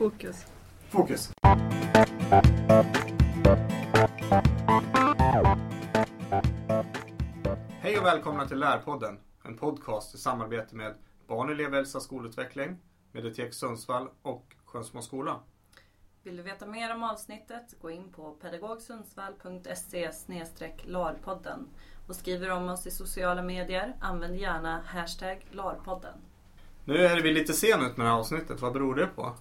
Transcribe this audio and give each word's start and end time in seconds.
Fokus. 0.00 0.46
Fokus. 0.88 1.30
Hej 7.70 7.98
och 7.98 8.04
välkomna 8.04 8.48
till 8.48 8.58
Lärpodden. 8.58 9.18
En 9.44 9.56
podcast 9.56 10.14
i 10.14 10.18
samarbete 10.18 10.76
med 10.76 10.94
Barn, 11.26 11.50
elevhälsa, 11.50 12.00
skolutveckling, 12.00 12.76
Medietek 13.12 13.54
Sundsvall 13.54 14.08
och 14.22 14.54
Sjönsmo 14.64 15.02
skola. 15.02 15.40
Vill 16.22 16.36
du 16.36 16.42
veta 16.42 16.66
mer 16.66 16.94
om 16.94 17.02
avsnittet, 17.02 17.74
gå 17.80 17.90
in 17.90 18.12
på 18.12 18.30
pedagogsundsvall.se 18.30 20.10
larpodden 20.84 21.68
och 22.08 22.16
skriver 22.16 22.50
om 22.50 22.68
oss 22.68 22.86
i 22.86 22.90
sociala 22.90 23.42
medier, 23.42 23.96
använd 24.00 24.36
gärna 24.36 24.80
hashtag 24.86 25.46
larpodden. 25.50 26.14
Nu 26.84 26.96
är 26.96 27.22
vi 27.22 27.32
lite 27.32 27.52
sen 27.52 27.82
ut 27.86 27.96
med 27.96 28.06
det 28.06 28.10
här 28.10 28.18
avsnittet. 28.18 28.60
Vad 28.60 28.72
beror 28.72 28.94
det 28.94 29.06
på? 29.06 29.34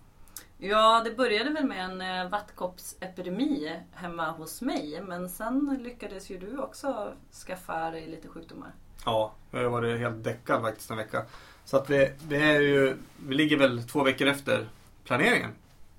Ja, 0.62 1.02
det 1.06 1.12
började 1.12 1.50
väl 1.50 1.66
med 1.66 1.86
en 1.86 2.02
eh, 2.02 2.30
vattkoppsepidemi 2.30 3.80
hemma 3.94 4.32
hos 4.32 4.62
mig. 4.62 5.02
Men 5.02 5.30
sen 5.30 5.80
lyckades 5.84 6.30
ju 6.30 6.38
du 6.38 6.58
också 6.58 7.14
skaffa 7.48 7.92
dig 7.92 8.08
lite 8.08 8.28
sjukdomar. 8.28 8.72
Ja, 9.06 9.34
jag 9.52 9.60
har 9.64 9.70
varit 9.70 10.00
helt 10.00 10.24
däckad 10.24 10.62
faktiskt 10.62 10.92
en 10.92 10.98
vecka. 10.98 11.26
Så 11.66 11.78
att 11.78 11.90
vi, 11.90 12.12
vi, 12.28 12.36
är 12.36 12.62
ju, 12.62 12.98
vi 13.28 13.36
ligger 13.36 13.58
väl 13.58 13.84
två 13.84 14.04
veckor 14.04 14.28
efter 14.28 14.70
planeringen. 15.04 15.52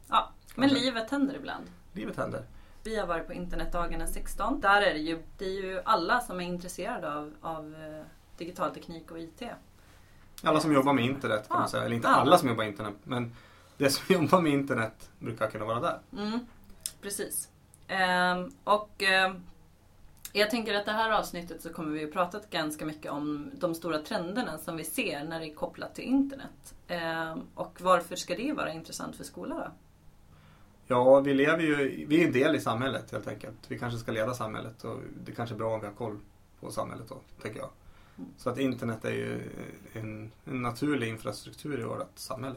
Ja, 0.09 0.31
men 0.55 0.69
Kanske. 0.69 0.85
livet 0.85 1.11
händer 1.11 1.35
ibland. 1.35 1.65
Livet 1.93 2.17
händer. 2.17 2.45
Vi 2.85 2.97
har 2.99 3.07
varit 3.07 3.27
på 3.27 3.33
internetdagarna 3.33 4.07
16. 4.07 4.61
Där 4.61 4.83
är 4.83 4.93
det 4.95 5.01
ju, 5.01 5.23
det 5.39 5.45
är 5.45 5.63
ju 5.63 5.81
alla 5.85 6.21
som 6.21 6.41
är 6.41 6.45
intresserade 6.45 7.15
av, 7.15 7.33
av 7.41 7.75
eh, 7.75 8.05
digital 8.39 8.75
teknik 8.75 9.11
och 9.11 9.19
IT. 9.19 9.43
Alla 10.43 10.61
som 10.61 10.73
jobbar 10.73 10.93
med 10.93 11.05
internet 11.05 11.49
kan 11.49 11.55
Ja, 11.57 11.61
man 11.61 11.69
säga. 11.69 11.85
Eller 11.85 11.97
inte 11.97 12.09
alla 12.09 12.39
som 12.39 12.49
jobbar 12.49 12.65
med 12.65 12.71
internet. 12.71 12.95
Men 13.05 13.33
det 13.81 13.91
som 13.91 14.05
jobbar 14.15 14.41
med 14.41 14.53
internet 14.53 15.11
brukar 15.19 15.51
kunna 15.51 15.65
vara 15.65 15.81
där. 15.81 16.01
Mm, 16.13 16.41
precis. 17.01 17.49
Ehm, 17.89 18.53
och 18.65 19.03
ehm, 19.03 19.43
jag 20.33 20.51
tänker 20.51 20.75
att 20.75 20.85
det 20.85 20.93
här 20.93 21.11
avsnittet 21.11 21.63
så 21.63 21.73
kommer 21.73 21.93
vi 21.93 22.05
att 22.05 22.13
prata 22.13 22.41
ganska 22.51 22.87
mycket 22.87 23.13
om 23.13 23.51
de 23.55 23.75
stora 23.75 23.99
trenderna 23.99 24.59
som 24.59 24.77
vi 24.77 24.85
ser 24.85 25.25
när 25.25 25.41
det 25.41 25.47
är 25.47 25.55
kopplat 25.55 25.95
till 25.95 26.05
internet. 26.05 26.75
Ehm, 26.89 27.41
och 27.55 27.81
varför 27.81 28.17
ska 28.17 28.37
det 28.37 28.53
vara 28.53 28.73
intressant 28.73 29.17
för 29.17 29.25
skolan 29.25 29.59
då? 29.59 29.73
Ja, 30.87 31.21
vi 31.21 31.35
lever 31.35 31.63
ju, 31.63 32.07
vi 32.07 32.23
är 32.23 32.27
en 32.27 32.33
del 32.33 32.57
i 32.57 32.61
samhället 32.61 33.13
helt 33.13 33.29
enkelt. 33.29 33.59
Vi 33.69 33.79
kanske 33.79 33.99
ska 33.99 34.13
leda 34.13 34.35
samhället 34.35 34.85
och 34.85 35.01
det 35.25 35.33
kanske 35.33 35.55
är 35.55 35.59
bra 35.59 35.75
om 35.75 35.81
vi 35.81 35.87
har 35.87 35.95
koll 35.95 36.19
på 36.61 36.71
samhället 36.71 37.09
då, 37.09 37.21
tänker 37.43 37.61
jag. 37.61 37.71
Mm. 38.19 38.31
Så 38.37 38.51
att 38.51 38.59
internet 38.59 39.05
är 39.05 39.13
ju 39.13 39.43
en, 39.93 40.33
en 40.45 40.63
naturlig 40.63 41.09
infrastruktur 41.09 41.81
i 41.81 41.83
vårt 41.83 42.19
samhälle. 42.19 42.57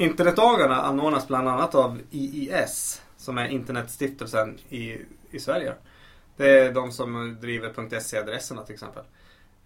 Internetdagarna 0.00 0.82
anordnas 0.82 1.28
bland 1.28 1.48
annat 1.48 1.74
av 1.74 2.00
IIS 2.10 3.02
som 3.16 3.38
är 3.38 3.48
Internetstiftelsen 3.48 4.58
i, 4.68 4.96
i 5.30 5.40
Sverige. 5.40 5.74
Det 6.36 6.58
är 6.58 6.72
de 6.72 6.92
som 6.92 7.36
driver 7.40 8.00
.se-adresserna 8.00 8.62
till 8.62 8.74
exempel. 8.74 9.04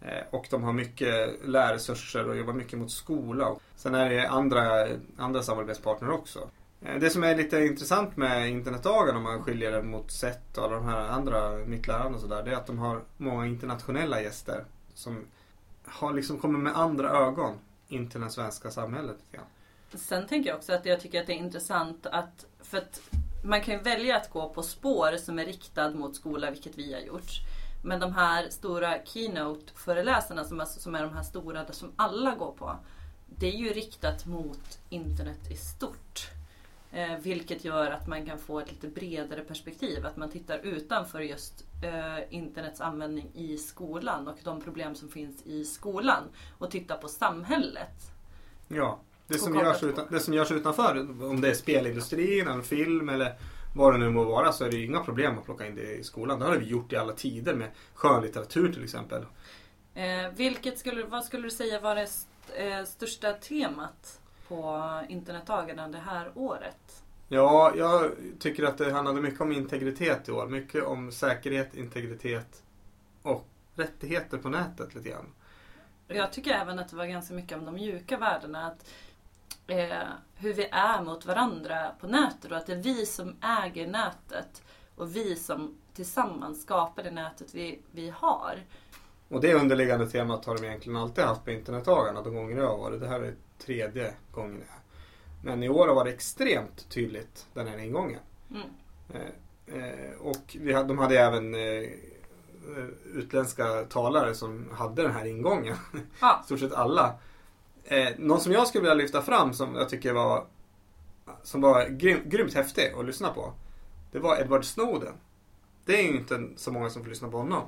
Eh, 0.00 0.24
och 0.30 0.46
de 0.50 0.62
har 0.62 0.72
mycket 0.72 1.30
lärresurser 1.44 2.28
och 2.28 2.36
jobbar 2.36 2.52
mycket 2.52 2.78
mot 2.78 2.90
skola. 2.90 3.54
Sen 3.76 3.94
är 3.94 4.10
det 4.10 4.28
andra, 4.28 4.86
andra 5.16 5.42
samarbetspartner 5.42 6.10
också. 6.10 6.48
Eh, 6.82 7.00
det 7.00 7.10
som 7.10 7.24
är 7.24 7.36
lite 7.36 7.64
intressant 7.64 8.16
med 8.16 8.50
internetdagarna 8.50 9.18
om 9.18 9.24
man 9.24 9.42
skiljer 9.42 9.72
det 9.72 9.82
mot 9.82 10.10
SET 10.10 10.58
och 10.58 10.64
alla 10.64 10.74
de 10.74 10.84
här 10.84 11.08
andra 11.08 11.50
Mitt 11.66 11.86
lärande 11.86 12.14
och 12.14 12.20
sådär. 12.20 12.42
Det 12.42 12.50
är 12.50 12.56
att 12.56 12.66
de 12.66 12.78
har 12.78 13.00
många 13.16 13.46
internationella 13.46 14.22
gäster 14.22 14.64
som 14.94 15.24
har 15.84 16.12
liksom 16.12 16.38
kommer 16.38 16.58
med 16.58 16.76
andra 16.76 17.10
ögon 17.10 17.58
in 17.88 18.10
till 18.10 18.20
det 18.20 18.30
svenska 18.30 18.70
samhället. 18.70 19.16
lite 19.16 19.36
grann. 19.36 19.46
Sen 19.96 20.26
tänker 20.26 20.50
jag 20.50 20.56
också 20.56 20.72
att 20.72 20.86
jag 20.86 21.00
tycker 21.00 21.20
att 21.20 21.26
det 21.26 21.32
är 21.32 21.38
intressant 21.38 22.06
att, 22.06 22.46
för 22.60 22.78
att 22.78 23.00
man 23.44 23.60
kan 23.60 23.74
ju 23.74 23.80
välja 23.80 24.16
att 24.16 24.30
gå 24.30 24.48
på 24.48 24.62
spår 24.62 25.16
som 25.16 25.38
är 25.38 25.44
riktad 25.44 25.90
mot 25.90 26.16
skola, 26.16 26.50
vilket 26.50 26.78
vi 26.78 26.92
har 26.92 27.00
gjort. 27.00 27.30
Men 27.84 28.00
de 28.00 28.12
här 28.12 28.48
stora 28.48 28.98
keynote-föreläsarna 29.04 30.44
som, 30.44 30.60
alltså, 30.60 30.80
som 30.80 30.94
är 30.94 31.02
de 31.02 31.12
här 31.12 31.22
stora 31.22 31.72
som 31.72 31.92
alla 31.96 32.34
går 32.34 32.52
på. 32.52 32.76
Det 33.26 33.46
är 33.46 33.56
ju 33.56 33.68
riktat 33.68 34.26
mot 34.26 34.78
internet 34.88 35.50
i 35.50 35.56
stort. 35.56 36.28
Eh, 36.92 37.18
vilket 37.18 37.64
gör 37.64 37.90
att 37.90 38.08
man 38.08 38.26
kan 38.26 38.38
få 38.38 38.60
ett 38.60 38.70
lite 38.70 38.88
bredare 38.88 39.40
perspektiv. 39.40 40.06
Att 40.06 40.16
man 40.16 40.30
tittar 40.30 40.58
utanför 40.58 41.20
just 41.20 41.64
eh, 41.82 42.34
internets 42.34 42.80
användning 42.80 43.30
i 43.34 43.58
skolan 43.58 44.28
och 44.28 44.38
de 44.44 44.60
problem 44.60 44.94
som 44.94 45.08
finns 45.08 45.42
i 45.42 45.64
skolan. 45.64 46.22
Och 46.58 46.70
tittar 46.70 46.96
på 46.96 47.08
samhället. 47.08 48.12
Ja, 48.68 49.00
det 49.26 49.38
som, 49.38 49.54
görs 49.54 49.82
utan, 49.82 50.06
det 50.10 50.20
som 50.20 50.34
görs 50.34 50.50
utanför, 50.50 51.00
om 51.24 51.40
det 51.40 51.50
är 51.50 51.54
spelindustrin, 51.54 52.48
eller 52.48 52.62
film 52.62 53.08
eller 53.08 53.34
vad 53.76 53.94
det 53.94 53.98
nu 53.98 54.10
må 54.10 54.24
vara, 54.24 54.52
så 54.52 54.64
är 54.64 54.70
det 54.70 54.76
ju 54.76 54.86
inga 54.86 55.00
problem 55.00 55.38
att 55.38 55.44
plocka 55.44 55.66
in 55.66 55.74
det 55.74 55.94
i 55.94 56.04
skolan. 56.04 56.38
Det 56.38 56.44
har 56.44 56.56
vi 56.56 56.66
gjort 56.66 56.92
i 56.92 56.96
alla 56.96 57.12
tider 57.12 57.54
med 57.54 57.70
skönlitteratur 57.94 58.72
till 58.72 58.84
exempel. 58.84 59.22
Eh, 59.94 60.30
vilket 60.36 60.78
skulle, 60.78 61.04
vad 61.04 61.24
skulle 61.24 61.42
du 61.42 61.50
säga 61.50 61.80
var 61.80 61.94
det 61.94 62.02
st- 62.02 62.68
eh, 62.68 62.84
största 62.84 63.32
temat 63.32 64.20
på 64.48 64.90
internetdagarna 65.08 65.88
det 65.88 65.98
här 65.98 66.30
året? 66.34 67.02
Ja, 67.28 67.72
jag 67.76 68.10
tycker 68.38 68.64
att 68.64 68.78
det 68.78 68.92
handlade 68.92 69.20
mycket 69.20 69.40
om 69.40 69.52
integritet 69.52 70.28
i 70.28 70.32
år. 70.32 70.46
Mycket 70.46 70.84
om 70.84 71.12
säkerhet, 71.12 71.74
integritet 71.74 72.62
och 73.22 73.48
rättigheter 73.74 74.38
på 74.38 74.48
nätet 74.48 74.94
lite 74.94 75.08
grann. 75.08 75.26
Jag 76.08 76.32
tycker 76.32 76.50
även 76.50 76.78
att 76.78 76.88
det 76.88 76.96
var 76.96 77.06
ganska 77.06 77.34
mycket 77.34 77.58
om 77.58 77.64
de 77.64 77.74
mjuka 77.74 78.18
värdena. 78.18 78.66
Att, 78.66 78.90
eh, 79.66 80.08
hur 80.34 80.54
vi 80.54 80.68
är 80.72 81.02
mot 81.02 81.26
varandra 81.26 81.90
på 82.00 82.06
nätet 82.06 82.50
och 82.50 82.56
att 82.56 82.66
det 82.66 82.72
är 82.72 82.82
vi 82.82 83.06
som 83.06 83.36
äger 83.62 83.86
nätet 83.86 84.62
och 84.96 85.16
vi 85.16 85.36
som 85.36 85.78
tillsammans 85.94 86.62
skapar 86.62 87.02
det 87.02 87.10
nätet 87.10 87.54
vi, 87.54 87.80
vi 87.90 88.10
har. 88.10 88.58
Och 89.28 89.40
det 89.40 89.54
underliggande 89.54 90.10
temat 90.10 90.44
har 90.44 90.56
de 90.56 90.64
egentligen 90.64 90.96
alltid 90.96 91.24
haft 91.24 91.44
på 91.44 91.50
internetdagarna 91.50 92.22
de 92.22 92.34
gånger 92.34 92.56
jag 92.56 92.68
har 92.68 92.78
varit. 92.78 93.00
Det 93.00 93.08
här 93.08 93.20
är 93.20 93.34
tredje 93.58 94.14
gången. 94.32 94.64
Men 95.42 95.62
i 95.62 95.68
år 95.68 95.94
var 95.94 96.04
det 96.04 96.10
extremt 96.10 96.88
tydligt 96.90 97.46
den 97.54 97.68
här 97.68 97.78
ingången. 97.78 98.20
Mm. 98.50 98.68
Eh, 99.14 99.76
eh, 99.76 100.20
och 100.20 100.56
vi 100.60 100.72
de 100.72 100.98
hade 100.98 101.18
även 101.18 101.54
eh, 101.54 101.60
eh, 101.60 102.88
utländska 103.14 103.82
talare 103.82 104.34
som 104.34 104.70
hade 104.72 105.02
den 105.02 105.12
här 105.12 105.24
ingången. 105.24 105.76
Ja. 106.20 106.40
I 106.42 106.44
stort 106.46 106.60
sett 106.60 106.72
alla. 106.72 107.14
Eh, 107.84 108.08
någon 108.18 108.40
som 108.40 108.52
jag 108.52 108.66
skulle 108.66 108.82
vilja 108.82 108.94
lyfta 108.94 109.22
fram 109.22 109.52
som 109.52 109.74
jag 109.74 109.88
tycker 109.88 110.12
var 110.12 110.46
som 111.42 111.60
var 111.60 111.88
grym, 111.88 112.20
grymt 112.24 112.54
häftig 112.54 112.92
att 112.98 113.04
lyssna 113.04 113.28
på. 113.28 113.52
Det 114.12 114.18
var 114.18 114.40
Edward 114.40 114.64
Snowden. 114.64 115.14
Det 115.84 115.98
är 115.98 116.02
ju 116.02 116.16
inte 116.16 116.48
så 116.56 116.72
många 116.72 116.90
som 116.90 117.02
får 117.02 117.10
lyssna 117.10 117.28
på 117.28 117.36
honom. 117.36 117.62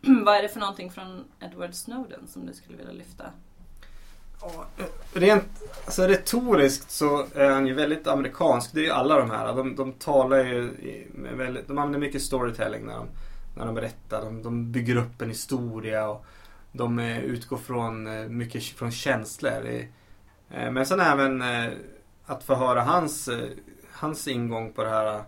Vad 0.24 0.36
är 0.36 0.42
det 0.42 0.48
för 0.48 0.60
någonting 0.60 0.90
från 0.90 1.24
Edward 1.40 1.74
Snowden 1.74 2.28
som 2.28 2.46
du 2.46 2.54
skulle 2.54 2.76
vilja 2.78 2.92
lyfta? 2.92 3.24
Ja, 4.40 4.66
Rent 5.12 5.44
alltså 5.84 6.02
retoriskt 6.02 6.90
så 6.90 7.26
är 7.34 7.50
han 7.50 7.66
ju 7.66 7.74
väldigt 7.74 8.06
amerikansk. 8.06 8.72
Det 8.72 8.80
är 8.80 8.84
ju 8.84 8.90
alla 8.90 9.18
de 9.18 9.30
här. 9.30 9.54
De, 9.56 9.76
de 9.76 9.92
talar 9.92 10.44
ju 10.44 10.70
väldigt, 11.36 11.68
de 11.68 11.78
använder 11.78 11.98
mycket 11.98 12.22
storytelling 12.22 12.86
när 12.86 12.94
de, 12.94 13.08
när 13.56 13.66
de 13.66 13.74
berättar. 13.74 14.24
De, 14.24 14.42
de 14.42 14.72
bygger 14.72 14.96
upp 14.96 15.22
en 15.22 15.28
historia 15.28 16.08
och 16.08 16.24
de 16.76 16.98
eh, 16.98 17.18
utgår 17.18 17.56
från 17.56 18.06
eh, 18.06 18.28
mycket 18.28 18.64
från 18.64 18.90
känslor. 18.90 19.66
Eh, 20.50 20.70
men 20.70 20.86
sen 20.86 21.00
även 21.00 21.42
att 22.26 22.44
få 22.44 22.54
höra 22.54 22.82
hans, 22.82 23.28
hans 23.92 24.28
ingång 24.28 24.72
på 24.72 24.84
det 24.84 24.90
här. 24.90 25.24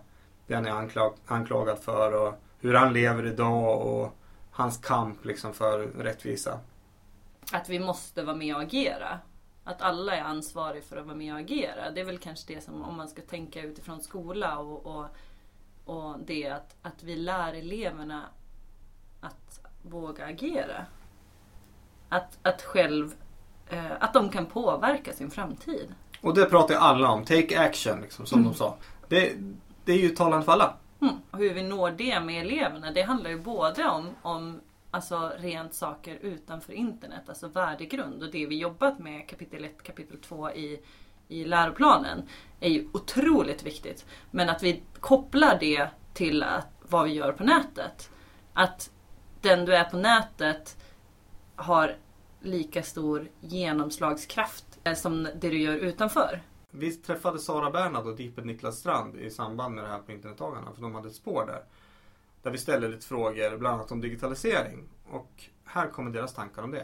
Det 0.47 0.55
han 0.55 0.65
är 0.65 0.71
anklag, 0.71 1.13
anklagad 1.25 1.79
för 1.79 2.11
och 2.11 2.33
hur 2.59 2.73
han 2.73 2.93
lever 2.93 3.25
idag 3.25 3.87
och 3.87 4.17
hans 4.51 4.77
kamp 4.77 5.25
liksom 5.25 5.53
för 5.53 5.79
rättvisa. 5.79 6.59
Att 7.51 7.69
vi 7.69 7.79
måste 7.79 8.23
vara 8.23 8.35
med 8.35 8.55
och 8.55 8.61
agera. 8.61 9.19
Att 9.63 9.81
alla 9.81 10.15
är 10.15 10.21
ansvariga 10.21 10.81
för 10.81 10.97
att 10.97 11.05
vara 11.05 11.15
med 11.15 11.33
och 11.33 11.39
agera. 11.39 11.91
Det 11.91 12.01
är 12.01 12.05
väl 12.05 12.17
kanske 12.17 12.53
det 12.53 12.61
som, 12.61 12.83
om 12.83 12.97
man 12.97 13.07
ska 13.07 13.21
tänka 13.21 13.61
utifrån 13.61 14.01
skola 14.01 14.57
och, 14.57 14.85
och, 14.85 15.05
och 15.85 16.19
det 16.25 16.49
att, 16.49 16.75
att 16.81 17.03
vi 17.03 17.15
lär 17.15 17.53
eleverna 17.53 18.23
att 19.21 19.59
våga 19.81 20.25
agera. 20.25 20.85
Att, 22.09 22.37
att 22.41 22.61
själv, 22.61 23.13
eh, 23.69 23.91
att 23.99 24.13
de 24.13 24.29
kan 24.29 24.45
påverka 24.45 25.13
sin 25.13 25.31
framtid. 25.31 25.95
Och 26.21 26.33
det 26.33 26.45
pratar 26.45 26.73
ju 26.73 26.79
alla 26.79 27.09
om. 27.09 27.25
Take 27.25 27.59
action, 27.59 28.01
liksom, 28.01 28.25
som 28.25 28.43
de 28.43 28.53
sa. 28.53 28.77
Det, 29.07 29.33
det 29.85 29.91
är 29.91 29.97
ju 29.97 30.09
talande 30.09 30.45
för 30.45 30.51
alla. 30.51 30.73
Mm. 31.01 31.15
Och 31.31 31.37
hur 31.37 31.53
vi 31.53 31.63
når 31.63 31.91
det 31.91 32.19
med 32.19 32.41
eleverna, 32.41 32.91
det 32.91 33.01
handlar 33.01 33.29
ju 33.29 33.39
både 33.39 33.85
om, 33.85 34.09
om 34.21 34.59
alltså 34.91 35.31
rent 35.37 35.73
saker 35.73 36.17
utanför 36.21 36.73
internet, 36.73 37.21
alltså 37.29 37.47
värdegrund 37.47 38.23
och 38.23 38.31
det 38.31 38.45
vi 38.45 38.57
jobbat 38.57 38.99
med 38.99 39.29
kapitel 39.29 39.65
1, 39.65 39.83
kapitel 39.83 40.17
2 40.17 40.51
i, 40.51 40.79
i 41.27 41.45
läroplanen 41.45 42.21
är 42.59 42.69
ju 42.69 42.87
otroligt 42.93 43.63
viktigt. 43.63 44.05
Men 44.31 44.49
att 44.49 44.63
vi 44.63 44.83
kopplar 44.99 45.57
det 45.59 45.87
till 46.13 46.43
att, 46.43 46.67
vad 46.89 47.05
vi 47.05 47.13
gör 47.13 47.31
på 47.31 47.43
nätet. 47.43 48.09
Att 48.53 48.89
den 49.41 49.65
du 49.65 49.75
är 49.75 49.83
på 49.83 49.97
nätet 49.97 50.77
har 51.57 51.95
lika 52.41 52.83
stor 52.83 53.29
genomslagskraft 53.41 54.65
eh, 54.83 54.93
som 54.93 55.23
det 55.23 55.49
du 55.49 55.61
gör 55.61 55.75
utanför. 55.75 56.41
Vi 56.71 56.91
träffade 56.91 57.39
Sara 57.39 57.71
Bernhard 57.71 58.05
och 58.05 58.15
Deeped 58.15 58.45
Niklas 58.45 58.77
Strand 58.77 59.15
i 59.15 59.29
samband 59.29 59.75
med 59.75 59.83
det 59.83 59.89
här 59.89 59.99
på 59.99 60.11
internetdagarna. 60.11 60.73
För 60.75 60.81
de 60.81 60.95
hade 60.95 61.07
ett 61.07 61.15
spår 61.15 61.45
där. 61.45 61.63
Där 62.43 62.51
vi 62.51 62.57
ställde 62.57 62.87
lite 62.87 63.05
frågor, 63.05 63.57
bland 63.57 63.75
annat 63.75 63.91
om 63.91 64.01
digitalisering. 64.01 64.83
Och 65.09 65.43
här 65.65 65.87
kommer 65.87 66.11
deras 66.11 66.33
tankar 66.33 66.61
om 66.63 66.71
det. 66.71 66.83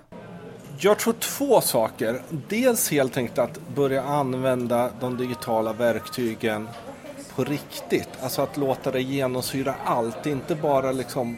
Jag 0.79 0.99
tror 0.99 1.13
två 1.13 1.61
saker. 1.61 2.21
Dels 2.49 2.91
helt 2.91 3.17
enkelt 3.17 3.39
att 3.39 3.59
börja 3.75 4.03
använda 4.03 4.91
de 4.99 5.17
digitala 5.17 5.73
verktygen 5.73 6.67
på 7.35 7.43
riktigt. 7.43 8.09
Alltså 8.21 8.41
att 8.41 8.57
låta 8.57 8.91
det 8.91 9.01
genomsyra 9.01 9.75
allt. 9.85 10.25
Inte 10.25 10.55
bara 10.55 10.91
liksom 10.91 11.37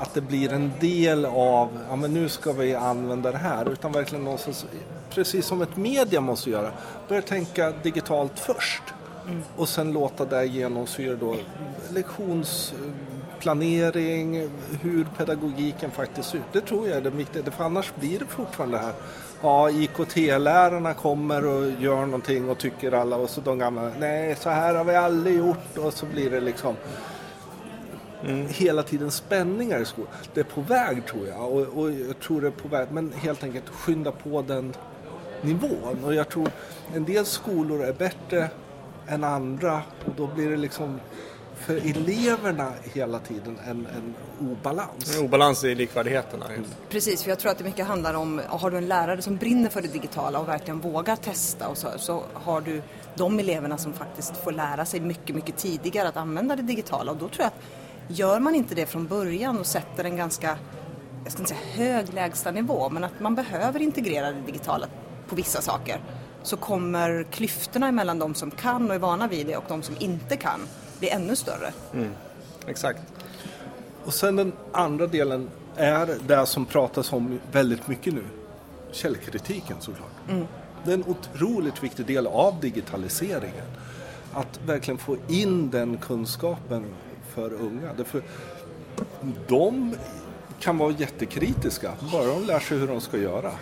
att 0.00 0.14
det 0.14 0.20
blir 0.20 0.52
en 0.52 0.72
del 0.80 1.24
av, 1.24 1.68
ja 1.88 1.96
men 1.96 2.14
nu 2.14 2.28
ska 2.28 2.52
vi 2.52 2.74
använda 2.74 3.32
det 3.32 3.38
här. 3.38 3.72
Utan 3.72 3.92
verkligen 3.92 4.24
någonstans, 4.24 4.66
precis 5.10 5.46
som 5.46 5.62
ett 5.62 5.76
media 5.76 6.20
måste 6.20 6.50
göra. 6.50 6.70
Börja 7.08 7.22
tänka 7.22 7.72
digitalt 7.82 8.38
först. 8.38 8.82
Mm. 9.26 9.42
Och 9.56 9.68
sen 9.68 9.92
låta 9.92 10.24
det 10.24 10.46
genomsyra 10.46 11.14
då 11.14 11.36
lektionsplanering, 11.90 14.48
hur 14.82 15.06
pedagogiken 15.16 15.90
faktiskt 15.90 16.30
ser 16.30 16.38
ut. 16.38 16.44
Det 16.52 16.60
tror 16.60 16.88
jag 16.88 16.96
är 16.96 17.00
det 17.00 17.10
viktiga, 17.10 17.50
för 17.50 17.64
annars 17.64 17.92
blir 18.00 18.18
det 18.18 18.26
fortfarande 18.26 18.76
det 18.76 18.82
här 18.82 18.94
ja, 19.42 19.70
IKT-lärarna 19.70 20.94
kommer 20.94 21.46
och 21.46 21.70
gör 21.80 22.06
någonting 22.06 22.50
och 22.50 22.58
tycker 22.58 22.92
alla 22.92 23.16
och 23.16 23.30
så 23.30 23.40
de 23.40 23.58
gamla, 23.58 23.90
nej 23.98 24.36
så 24.36 24.50
här 24.50 24.74
har 24.74 24.84
vi 24.84 24.96
aldrig 24.96 25.38
gjort 25.38 25.78
och 25.78 25.92
så 25.92 26.06
blir 26.06 26.30
det 26.30 26.40
liksom 26.40 26.76
mm. 28.24 28.46
hela 28.48 28.82
tiden 28.82 29.10
spänningar 29.10 29.80
i 29.80 29.84
skolan. 29.84 30.10
Det 30.34 30.40
är 30.40 30.44
på 30.44 30.60
väg 30.60 31.06
tror 31.06 31.28
jag 31.28 31.52
och, 31.52 31.60
och 31.60 31.92
jag 31.92 32.20
tror 32.20 32.40
det 32.40 32.46
är 32.46 32.50
på 32.50 32.68
väg, 32.68 32.88
men 32.90 33.12
helt 33.12 33.44
enkelt 33.44 33.68
skynda 33.68 34.12
på 34.12 34.42
den 34.42 34.74
nivån 35.42 36.04
och 36.04 36.14
jag 36.14 36.28
tror 36.28 36.50
en 36.94 37.04
del 37.04 37.26
skolor 37.26 37.84
är 37.84 37.92
bättre 37.92 38.50
än 39.06 39.24
andra 39.24 39.82
och 40.06 40.12
då 40.16 40.26
blir 40.26 40.50
det 40.50 40.56
liksom 40.56 41.00
för 41.58 41.76
eleverna 41.76 42.72
hela 42.94 43.18
tiden 43.18 43.58
en, 43.66 43.86
en 43.86 44.14
obalans. 44.40 45.16
En 45.16 45.24
obalans 45.24 45.64
i 45.64 45.74
likvärdigheterna. 45.74 46.46
Mm. 46.46 46.64
Precis, 46.88 47.22
för 47.22 47.30
jag 47.30 47.38
tror 47.38 47.50
att 47.50 47.58
det 47.58 47.64
mycket 47.64 47.86
handlar 47.86 48.14
om, 48.14 48.40
har 48.46 48.70
du 48.70 48.76
en 48.76 48.88
lärare 48.88 49.22
som 49.22 49.36
brinner 49.36 49.68
för 49.68 49.82
det 49.82 49.88
digitala 49.88 50.38
och 50.38 50.48
verkligen 50.48 50.80
vågar 50.80 51.16
testa 51.16 51.68
och 51.68 51.78
så, 51.78 51.88
så 51.98 52.22
har 52.34 52.60
du 52.60 52.82
de 53.14 53.38
eleverna 53.38 53.78
som 53.78 53.92
faktiskt 53.92 54.36
får 54.36 54.52
lära 54.52 54.84
sig 54.84 55.00
mycket, 55.00 55.36
mycket 55.36 55.56
tidigare 55.56 56.08
att 56.08 56.16
använda 56.16 56.56
det 56.56 56.62
digitala 56.62 57.12
och 57.12 57.18
då 57.18 57.28
tror 57.28 57.42
jag 57.42 57.46
att 57.46 57.62
gör 58.08 58.40
man 58.40 58.54
inte 58.54 58.74
det 58.74 58.86
från 58.86 59.06
början 59.06 59.58
och 59.58 59.66
sätter 59.66 60.04
en 60.04 60.16
ganska, 60.16 60.58
jag 61.24 61.32
ska 61.32 61.42
inte 61.42 61.54
säga 61.54 61.86
hög 61.86 62.14
lägsta 62.14 62.50
nivå, 62.50 62.88
men 62.90 63.04
att 63.04 63.20
man 63.20 63.34
behöver 63.34 63.82
integrera 63.82 64.32
det 64.32 64.40
digitala 64.40 64.86
på 65.28 65.36
vissa 65.36 65.60
saker 65.62 66.00
så 66.42 66.56
kommer 66.56 67.26
klyftorna 67.30 67.92
mellan 67.92 68.18
de 68.18 68.34
som 68.34 68.50
kan 68.50 68.88
och 68.88 68.94
är 68.94 68.98
vana 68.98 69.28
vid 69.28 69.46
det 69.46 69.56
och 69.56 69.64
de 69.68 69.82
som 69.82 69.94
inte 69.98 70.36
kan 70.36 70.60
bli 70.98 71.10
ännu 71.10 71.36
större. 71.36 71.72
Mm. 71.94 72.10
Exakt. 72.66 73.00
Och 74.04 74.14
sen 74.14 74.36
den 74.36 74.52
andra 74.72 75.06
delen 75.06 75.50
är 75.76 76.18
det 76.26 76.46
som 76.46 76.66
pratas 76.66 77.12
om 77.12 77.40
väldigt 77.52 77.88
mycket 77.88 78.14
nu. 78.14 78.24
Källkritiken 78.92 79.76
såklart. 79.80 80.12
Mm. 80.28 80.46
Det 80.84 80.90
är 80.90 80.94
en 80.94 81.04
otroligt 81.06 81.82
viktig 81.82 82.06
del 82.06 82.26
av 82.26 82.60
digitaliseringen. 82.60 83.66
Att 84.32 84.60
verkligen 84.66 84.98
få 84.98 85.16
in 85.28 85.70
den 85.70 85.96
kunskapen 85.96 86.84
för 87.34 87.52
unga. 87.52 87.92
Därför 87.96 88.22
de 89.48 89.94
kan 90.60 90.78
vara 90.78 90.92
jättekritiska, 90.92 91.92
bara 92.12 92.26
de 92.26 92.44
lär 92.44 92.60
sig 92.60 92.78
hur 92.78 92.86
de 92.86 93.00
ska 93.00 93.16
göra. 93.16 93.52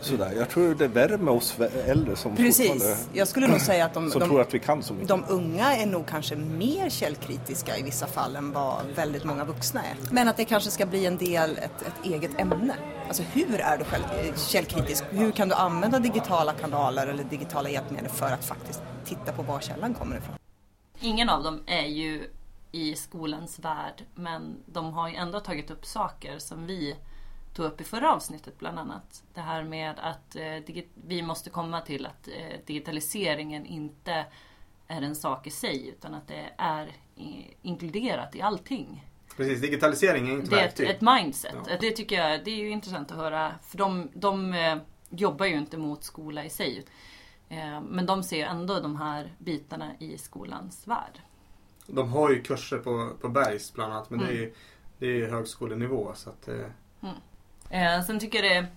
Sådär. 0.00 0.32
Jag 0.36 0.48
tror 0.48 0.74
det 0.74 0.84
är 0.84 0.88
värre 0.88 1.18
med 1.18 1.34
oss 1.34 1.56
äldre 1.86 2.16
som 2.16 2.36
Precis. 2.36 3.08
Jag 3.12 3.28
skulle 3.28 3.46
nog 3.46 3.60
säga 3.60 3.84
att 3.84 3.94
de, 3.94 4.10
som 4.10 4.20
de, 4.20 4.28
tror 4.28 4.40
att 4.40 4.54
vi 4.54 4.58
kan 4.58 4.82
så 4.82 4.92
mycket. 4.92 5.08
de 5.08 5.24
unga 5.28 5.76
är 5.76 5.86
nog 5.86 6.06
kanske 6.06 6.36
mer 6.36 6.90
källkritiska 6.90 7.78
i 7.78 7.82
vissa 7.82 8.06
fall 8.06 8.36
än 8.36 8.52
vad 8.52 8.76
väldigt 8.94 9.24
många 9.24 9.44
vuxna 9.44 9.82
är. 9.82 9.96
Men 10.10 10.28
att 10.28 10.36
det 10.36 10.44
kanske 10.44 10.70
ska 10.70 10.86
bli 10.86 11.06
en 11.06 11.16
del, 11.16 11.50
ett, 11.50 11.82
ett 11.82 12.12
eget 12.12 12.40
ämne. 12.40 12.74
Alltså 13.08 13.22
hur 13.22 13.60
är 13.60 13.78
du 13.78 13.84
själv 13.84 14.02
källkritisk? 14.36 15.04
Hur 15.10 15.30
kan 15.30 15.48
du 15.48 15.54
använda 15.54 15.98
digitala 15.98 16.52
kanaler 16.52 17.06
eller 17.06 17.24
digitala 17.24 17.70
hjälpmedel 17.70 18.10
för 18.10 18.32
att 18.32 18.44
faktiskt 18.44 18.82
titta 19.04 19.32
på 19.32 19.42
var 19.42 19.60
källan 19.60 19.94
kommer 19.94 20.16
ifrån? 20.16 20.34
Ingen 21.00 21.28
av 21.28 21.42
dem 21.42 21.60
är 21.66 21.86
ju 21.86 22.30
i 22.72 22.94
skolans 22.94 23.58
värld 23.58 24.04
men 24.14 24.62
de 24.66 24.92
har 24.92 25.08
ju 25.08 25.14
ändå 25.14 25.40
tagit 25.40 25.70
upp 25.70 25.86
saker 25.86 26.38
som 26.38 26.66
vi 26.66 26.96
tog 27.54 27.66
upp 27.66 27.80
i 27.80 27.84
förra 27.84 28.14
avsnittet 28.14 28.58
bland 28.58 28.78
annat. 28.78 29.22
Det 29.34 29.40
här 29.40 29.62
med 29.64 29.94
att 29.98 30.36
eh, 30.36 30.84
vi 31.06 31.22
måste 31.22 31.50
komma 31.50 31.80
till 31.80 32.06
att 32.06 32.28
eh, 32.28 32.58
digitaliseringen 32.66 33.66
inte 33.66 34.26
är 34.86 35.02
en 35.02 35.16
sak 35.16 35.46
i 35.46 35.50
sig 35.50 35.88
utan 35.88 36.14
att 36.14 36.28
det 36.28 36.50
är 36.56 36.86
i, 37.16 37.54
inkluderat 37.62 38.36
i 38.36 38.42
allting. 38.42 39.04
Precis, 39.36 39.60
digitalisering 39.60 40.28
är 40.28 40.32
inte 40.32 40.50
det 40.50 40.60
är. 40.60 40.66
Ett, 40.66 40.80
ett 40.80 41.00
mindset. 41.00 41.54
Ja. 41.66 41.76
Det 41.80 41.90
tycker 41.90 42.16
jag 42.16 42.44
det 42.44 42.50
är 42.50 42.56
ju 42.56 42.70
intressant 42.70 43.10
att 43.10 43.16
höra. 43.16 43.54
För 43.62 43.78
de, 43.78 44.10
de 44.14 44.54
eh, 44.54 44.76
jobbar 45.10 45.46
ju 45.46 45.56
inte 45.56 45.76
mot 45.76 46.04
skola 46.04 46.44
i 46.44 46.50
sig. 46.50 46.84
Eh, 47.48 47.80
men 47.80 48.06
de 48.06 48.22
ser 48.22 48.46
ändå 48.46 48.80
de 48.80 48.96
här 48.96 49.32
bitarna 49.38 49.90
i 49.98 50.18
skolans 50.18 50.86
värld. 50.86 51.20
De 51.90 52.12
har 52.12 52.30
ju 52.30 52.42
kurser 52.42 52.78
på, 52.78 53.10
på 53.20 53.28
Bergs 53.28 53.72
bland 53.72 53.92
annat 53.92 54.10
men 54.10 54.20
mm. 54.20 54.32
det 54.32 54.44
är 54.44 54.50
det 54.98 55.22
är 55.22 55.30
högskolenivå. 55.30 56.12
Så 56.14 56.30
att, 56.30 56.48
eh, 56.48 56.54
mm. 57.02 57.14
Eh, 57.70 58.04
sen 58.04 58.20
tycker 58.20 58.42
jag 58.42 58.64
det, 58.64 58.68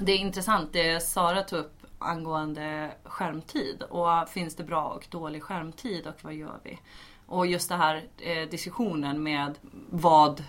det 0.00 0.12
är 0.12 0.18
intressant 0.18 0.72
det 0.72 1.00
Sara 1.00 1.42
tog 1.42 1.58
upp 1.58 1.76
angående 1.98 2.90
skärmtid. 3.04 3.82
Och 3.82 4.28
finns 4.28 4.56
det 4.56 4.64
bra 4.64 4.84
och 4.84 5.06
dålig 5.10 5.42
skärmtid 5.42 6.06
och 6.06 6.14
vad 6.22 6.34
gör 6.34 6.58
vi? 6.62 6.78
Och 7.26 7.46
just 7.46 7.68
det 7.68 7.76
här 7.76 8.04
eh, 8.18 8.48
diskussionen 8.48 9.22
med 9.22 9.58
vad 9.90 10.44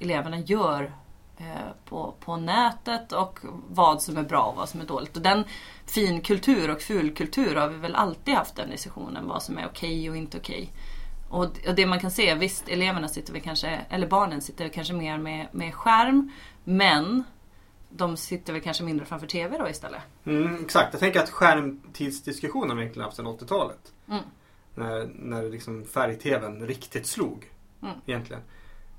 eleverna 0.00 0.38
gör 0.38 0.92
eh, 1.36 1.72
på, 1.84 2.14
på 2.20 2.36
nätet 2.36 3.12
och 3.12 3.38
vad 3.68 4.02
som 4.02 4.16
är 4.16 4.22
bra 4.22 4.42
och 4.42 4.56
vad 4.56 4.68
som 4.68 4.80
är 4.80 4.84
dåligt. 4.84 5.16
Och 5.16 5.22
den 5.22 5.44
finkultur 5.86 6.70
och 6.70 6.80
fulkultur 6.80 7.56
har 7.56 7.68
vi 7.68 7.76
väl 7.76 7.94
alltid 7.94 8.34
haft 8.34 8.56
den 8.56 8.70
diskussionen. 8.70 9.28
Vad 9.28 9.42
som 9.42 9.58
är 9.58 9.66
okej 9.66 9.98
okay 9.98 10.10
och 10.10 10.16
inte 10.16 10.38
okej. 10.38 10.62
Okay. 10.62 10.97
Och, 11.28 11.44
och 11.68 11.74
det 11.76 11.86
man 11.86 12.00
kan 12.00 12.10
se, 12.10 12.34
visst 12.34 12.68
eleverna 12.68 13.08
sitter 13.08 13.32
väl 13.32 13.42
kanske, 13.42 13.80
eller 13.90 14.06
barnen 14.06 14.42
sitter 14.42 14.68
kanske 14.68 14.94
mer 14.94 15.18
med, 15.18 15.48
med 15.52 15.74
skärm. 15.74 16.32
Men 16.64 17.24
de 17.90 18.16
sitter 18.16 18.52
väl 18.52 18.62
kanske 18.62 18.84
mindre 18.84 19.06
framför 19.06 19.26
TV 19.26 19.58
då 19.58 19.68
istället? 19.68 20.00
Mm, 20.24 20.64
exakt, 20.64 20.88
jag 20.92 21.00
tänker 21.00 21.20
att 21.20 21.30
skärmtidsdiskussionen 21.30 22.70
har 22.70 22.82
egentligen 22.82 23.04
haft 23.04 23.16
sedan 23.16 23.26
80-talet. 23.26 23.92
Mm. 24.08 24.22
När, 24.74 25.10
när 25.14 25.42
liksom 25.42 25.84
färg-TVn 25.84 26.66
riktigt 26.66 27.06
slog. 27.06 27.50
Mm. 27.82 27.94
Egentligen. 28.06 28.42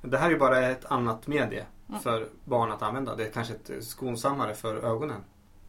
Det 0.02 0.18
här 0.18 0.28
är 0.28 0.32
ju 0.32 0.40
bara 0.40 0.70
ett 0.70 0.86
annat 0.86 1.28
medie 1.28 1.66
mm. 1.90 2.02
för 2.02 2.30
barn 2.44 2.72
att 2.72 2.82
använda. 2.82 3.16
Det 3.16 3.28
är 3.28 3.32
kanske 3.32 3.54
ett 3.54 3.84
skonsammare 3.84 4.56
för 4.56 4.76
ögonen. 4.76 5.22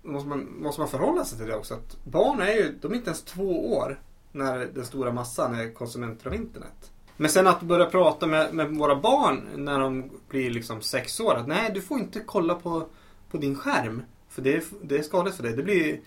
Måste 0.02 0.28
man, 0.28 0.62
måste 0.62 0.80
man 0.80 0.88
förhålla 0.88 1.24
sig 1.24 1.38
till 1.38 1.46
det 1.46 1.56
också? 1.56 1.74
Att 1.74 2.04
barn 2.04 2.40
är 2.40 2.52
ju, 2.52 2.78
de 2.82 2.92
är 2.92 2.96
inte 2.96 3.10
ens 3.10 3.24
två 3.24 3.74
år 3.76 4.00
när 4.32 4.58
den 4.58 4.84
stora 4.84 5.12
massan 5.12 5.54
är 5.54 5.72
konsumenter 5.72 6.26
av 6.26 6.34
internet. 6.34 6.90
Men 7.16 7.30
sen 7.30 7.46
att 7.46 7.60
börja 7.60 7.86
prata 7.86 8.26
med, 8.26 8.54
med 8.54 8.70
våra 8.70 8.96
barn 8.96 9.48
när 9.56 9.80
de 9.80 10.10
blir 10.28 10.50
liksom 10.50 10.82
sex 10.82 11.20
år. 11.20 11.34
Att 11.34 11.48
nej, 11.48 11.70
du 11.74 11.82
får 11.82 11.98
inte 11.98 12.20
kolla 12.20 12.54
på, 12.54 12.86
på 13.30 13.36
din 13.36 13.56
skärm. 13.56 14.02
För 14.28 14.42
det 14.42 14.56
är, 14.56 14.62
det 14.82 14.98
är 14.98 15.02
skadligt 15.02 15.36
för 15.36 15.42
dig. 15.42 15.56
Det 15.56 15.62
blir, 15.62 16.00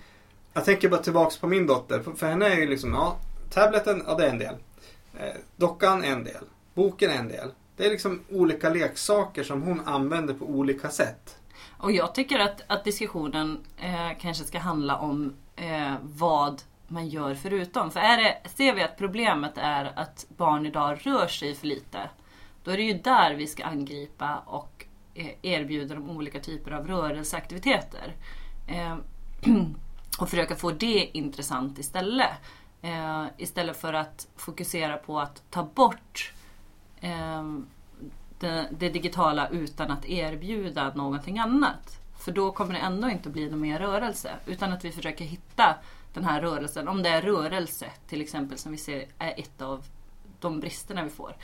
jag 0.54 0.66
tänker 0.66 0.90
bara 0.90 1.02
tillbaks 1.02 1.38
på 1.38 1.48
min 1.48 1.68
dotter. 1.68 2.00
För, 2.00 2.12
för 2.12 2.28
henne 2.28 2.46
är 2.46 2.58
ju 2.58 2.68
liksom, 2.68 2.94
ja, 2.94 3.18
tableten, 3.52 4.04
ja 4.08 4.16
det 4.16 4.26
är 4.26 4.30
en 4.30 4.38
del. 4.38 4.56
Eh, 5.20 5.36
dockan 5.56 6.04
är 6.04 6.12
en 6.12 6.24
del. 6.24 6.44
Boken 6.74 7.12
är 7.12 7.18
en 7.18 7.28
del. 7.28 7.52
Det 7.78 7.86
är 7.86 7.90
liksom 7.90 8.22
olika 8.32 8.70
leksaker 8.70 9.44
som 9.44 9.62
hon 9.62 9.80
använder 9.86 10.34
på 10.34 10.46
olika 10.46 10.90
sätt. 10.90 11.38
Och 11.78 11.92
jag 11.92 12.16
tycker 12.16 12.40
att, 12.40 12.62
att 12.68 12.84
diskussionen 12.84 13.58
eh, 13.78 14.20
kanske 14.20 14.44
ska 14.44 14.60
handla 14.60 14.98
om 14.98 15.34
eh, 15.56 15.94
vad 16.02 16.62
man 16.88 17.10
gör 17.10 17.36
förutom. 17.36 17.92
För 17.92 18.00
är 18.00 18.18
det, 18.18 18.50
ser 18.50 18.76
vi 18.76 18.84
att 18.84 18.98
problemet 18.98 19.58
är 19.58 20.00
att 20.00 20.26
barn 20.38 20.66
idag 20.66 21.00
rör 21.04 21.28
sig 21.28 21.56
för 21.56 21.68
lite, 21.68 22.10
då 22.64 22.72
är 22.72 22.78
det 22.78 22.84
ju 22.84 22.94
där 22.94 23.36
vi 23.36 23.48
ska 23.48 23.66
angripa 23.66 24.38
och 24.46 24.86
eh, 25.14 25.32
erbjuda 25.42 25.96
dem 25.96 26.10
olika 26.10 26.40
typer 26.40 26.72
av 26.72 26.88
rörelseaktiviteter. 26.88 28.16
Eh, 28.68 28.98
och 30.20 30.30
försöka 30.30 30.56
få 30.56 30.72
det 30.72 31.18
intressant 31.18 31.80
istället. 31.80 32.32
Eh, 32.82 33.26
istället 33.38 33.78
för 33.78 33.94
att 33.94 34.28
fokusera 34.36 34.98
på 34.98 35.20
att 35.20 35.44
ta 35.52 35.64
bort 35.64 36.34
eh, 37.02 37.44
det, 38.40 38.68
det, 38.72 38.90
digitala 38.90 39.48
utan 39.50 39.92
att 39.92 40.06
erbjuda 40.06 40.94
någonting 40.94 41.40
annat. 41.40 42.00
För 42.20 42.32
då 42.32 42.52
kommer 42.52 42.74
det 42.74 42.80
ändå 42.80 43.10
inte 43.10 43.30
bli 43.30 43.50
någon 43.50 43.62
mer 43.62 43.80
rörelse. 43.80 44.32
Utan 44.46 44.74
att 44.74 44.86
vi 44.86 44.92
försöker 44.92 45.26
hitta 45.26 45.76
den 46.14 46.24
här 46.24 46.42
rörelsen. 46.42 46.88
Om 46.88 47.04
det 47.04 47.10
är 47.10 47.22
rörelse 47.22 47.92
till 48.08 48.22
exempel 48.22 48.58
som 48.58 48.72
vi 48.72 48.78
ser 48.78 49.06
är 49.18 49.40
ett 49.40 49.62
av 49.62 49.86
de 50.40 50.60
bristerna 50.60 51.04
vi 51.04 51.10
får. 51.10 51.36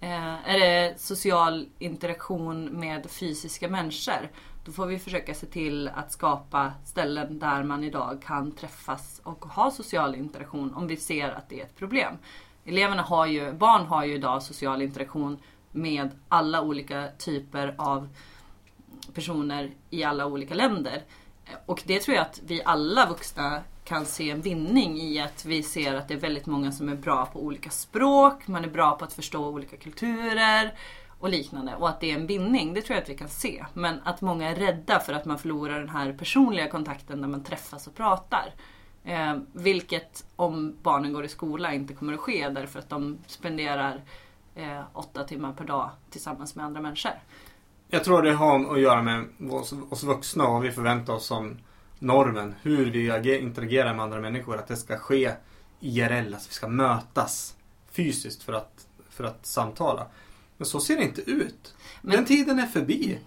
Eh, 0.00 0.48
är 0.48 0.58
det 0.58 1.00
social 1.00 1.68
interaktion 1.78 2.64
med 2.64 3.10
fysiska 3.10 3.68
människor 3.68 4.28
Då 4.64 4.72
får 4.72 4.86
vi 4.86 4.98
försöka 4.98 5.34
se 5.34 5.46
till 5.46 5.88
att 5.88 6.12
skapa 6.12 6.72
ställen 6.84 7.38
där 7.38 7.62
man 7.62 7.84
idag 7.84 8.22
kan 8.26 8.52
träffas 8.52 9.20
och 9.24 9.44
ha 9.44 9.70
social 9.70 10.14
interaktion 10.14 10.74
om 10.74 10.86
vi 10.86 10.96
ser 10.96 11.30
att 11.30 11.48
det 11.48 11.60
är 11.60 11.64
ett 11.64 11.76
problem. 11.76 12.18
Eleverna 12.64 13.02
har 13.02 13.26
ju, 13.26 13.52
barn 13.52 13.86
har 13.86 14.04
ju 14.04 14.14
idag 14.14 14.42
social 14.42 14.82
interaktion 14.82 15.38
med 15.72 16.10
alla 16.28 16.62
olika 16.62 17.08
typer 17.18 17.74
av 17.78 18.08
personer 19.14 19.70
i 19.90 20.04
alla 20.04 20.26
olika 20.26 20.54
länder. 20.54 21.02
Och 21.66 21.82
det 21.86 22.00
tror 22.00 22.16
jag 22.16 22.22
att 22.22 22.40
vi 22.46 22.62
alla 22.64 23.06
vuxna 23.06 23.62
kan 23.88 24.04
se 24.04 24.30
en 24.30 24.40
vinning 24.40 25.00
i 25.00 25.20
att 25.20 25.44
vi 25.44 25.62
ser 25.62 25.94
att 25.94 26.08
det 26.08 26.14
är 26.14 26.18
väldigt 26.18 26.46
många 26.46 26.72
som 26.72 26.88
är 26.88 26.94
bra 26.94 27.26
på 27.26 27.42
olika 27.42 27.70
språk, 27.70 28.48
man 28.48 28.64
är 28.64 28.68
bra 28.68 28.96
på 28.96 29.04
att 29.04 29.12
förstå 29.12 29.48
olika 29.48 29.76
kulturer 29.76 30.74
och 31.18 31.28
liknande. 31.28 31.74
Och 31.74 31.88
att 31.88 32.00
det 32.00 32.10
är 32.10 32.14
en 32.14 32.26
vinning, 32.26 32.74
det 32.74 32.82
tror 32.82 32.96
jag 32.96 33.02
att 33.02 33.08
vi 33.08 33.16
kan 33.16 33.28
se. 33.28 33.64
Men 33.74 34.00
att 34.04 34.20
många 34.20 34.48
är 34.48 34.54
rädda 34.54 35.00
för 35.00 35.12
att 35.12 35.24
man 35.24 35.38
förlorar 35.38 35.78
den 35.78 35.88
här 35.88 36.12
personliga 36.12 36.68
kontakten 36.68 37.20
när 37.20 37.28
man 37.28 37.44
träffas 37.44 37.86
och 37.86 37.94
pratar. 37.94 38.54
Eh, 39.04 39.36
vilket 39.52 40.24
om 40.36 40.76
barnen 40.82 41.12
går 41.12 41.24
i 41.24 41.28
skola 41.28 41.74
inte 41.74 41.94
kommer 41.94 42.12
att 42.12 42.20
ske 42.20 42.48
därför 42.48 42.78
att 42.78 42.88
de 42.88 43.18
spenderar 43.26 44.02
eh, 44.54 44.80
åtta 44.92 45.24
timmar 45.24 45.52
per 45.52 45.64
dag 45.64 45.90
tillsammans 46.10 46.54
med 46.54 46.64
andra 46.64 46.80
människor. 46.80 47.12
Jag 47.88 48.04
tror 48.04 48.22
det 48.22 48.32
har 48.32 48.74
att 48.74 48.80
göra 48.80 49.02
med 49.02 49.24
oss, 49.50 49.74
oss 49.90 50.02
vuxna 50.02 50.44
och 50.44 50.52
vad 50.52 50.62
vi 50.62 50.70
förväntar 50.70 51.12
oss 51.12 51.26
som 51.26 51.58
normen. 51.98 52.54
Hur 52.62 52.90
vi 52.90 53.10
ager, 53.10 53.38
interagerar 53.38 53.94
med 53.94 54.02
andra 54.04 54.20
människor. 54.20 54.58
Att 54.58 54.66
det 54.68 54.76
ska 54.76 54.98
ske 54.98 55.32
IRL, 55.80 56.34
alltså 56.34 56.48
vi 56.48 56.54
ska 56.54 56.68
mötas 56.68 57.56
fysiskt 57.90 58.42
för 58.42 58.52
att, 58.52 58.86
för 59.10 59.24
att 59.24 59.46
samtala. 59.46 60.06
Men 60.56 60.66
så 60.66 60.80
ser 60.80 60.96
det 60.96 61.02
inte 61.02 61.30
ut. 61.30 61.74
Men- 62.02 62.16
Den 62.16 62.24
tiden 62.24 62.58
är 62.58 62.66
förbi. 62.66 63.18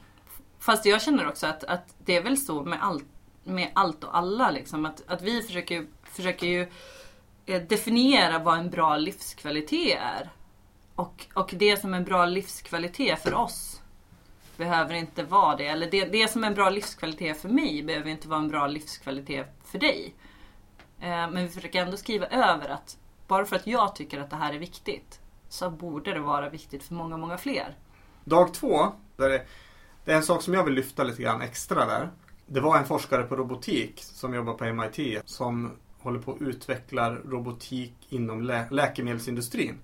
Fast 0.60 0.86
jag 0.86 1.02
känner 1.02 1.28
också 1.28 1.48
att, 1.48 1.64
att 1.64 1.96
det 2.06 2.16
är 2.18 2.24
väl 2.24 2.38
så 2.38 2.64
med 2.64 2.84
allt, 2.84 3.06
med 3.44 3.72
allt 3.76 4.04
och 4.04 4.18
alla. 4.18 4.52
Liksom. 4.52 4.86
Att, 4.86 5.04
att 5.08 5.22
vi 5.22 5.42
försöker, 5.42 5.86
försöker 6.04 6.48
ju 6.48 6.68
eh, 7.46 7.62
definiera 7.62 8.40
vad 8.40 8.60
en 8.60 8.70
bra 8.70 8.98
livskvalitet 8.98 9.98
är. 10.00 10.30
Och, 10.96 11.26
och 11.34 11.52
det 11.54 11.82
som 11.82 11.94
en 11.94 12.04
bra 12.04 12.26
livskvalitet 12.26 13.20
för 13.24 13.34
oss 13.34 13.81
behöver 14.58 14.94
inte 14.94 15.24
vara 15.24 15.56
det. 15.56 15.68
Eller 15.68 15.92
det, 15.92 16.06
det 16.06 16.32
som 16.32 16.44
är 16.44 16.48
en 16.48 16.54
bra 16.54 16.70
livskvalitet 16.70 17.42
för 17.42 17.50
mig 17.50 17.84
behöver 17.84 18.10
inte 18.10 18.28
vara 18.28 18.40
en 18.40 18.48
bra 18.48 18.68
livskvalitet 18.68 19.48
för 19.64 19.80
dig. 19.80 20.14
Eh, 21.00 21.08
men 21.08 21.36
vi 21.36 21.48
försöker 21.48 21.82
ändå 21.82 21.98
skriva 21.98 22.26
över 22.26 22.70
att 22.70 22.98
bara 23.28 23.46
för 23.46 23.56
att 23.56 23.68
jag 23.68 23.96
tycker 23.96 24.20
att 24.20 24.30
det 24.30 24.36
här 24.36 24.54
är 24.54 24.60
viktigt 24.60 25.20
så 25.50 25.70
borde 25.70 26.14
det 26.14 26.20
vara 26.20 26.50
viktigt 26.50 26.84
för 26.84 26.94
många, 26.94 27.18
många 27.18 27.38
fler. 27.38 27.76
Dag 28.24 28.54
två, 28.54 28.92
där 29.18 29.30
det, 29.30 29.46
det 30.06 30.12
är 30.12 30.16
en 30.16 30.24
sak 30.24 30.42
som 30.42 30.54
jag 30.54 30.64
vill 30.64 30.74
lyfta 30.74 31.04
lite 31.04 31.22
grann 31.22 31.42
extra 31.42 31.86
där. 31.86 32.10
Det 32.46 32.60
var 32.60 32.78
en 32.78 32.86
forskare 32.86 33.24
på 33.24 33.36
robotik 33.36 33.94
som 34.04 34.34
jobbar 34.34 34.54
på 34.54 34.66
MIT 34.66 35.22
som 35.26 35.72
håller 36.00 36.20
på 36.20 36.32
att 36.32 36.42
utveckla 36.42 37.10
robotik 37.16 37.94
inom 38.10 38.42
lä- 38.42 38.68
läkemedelsindustrin. 38.72 39.78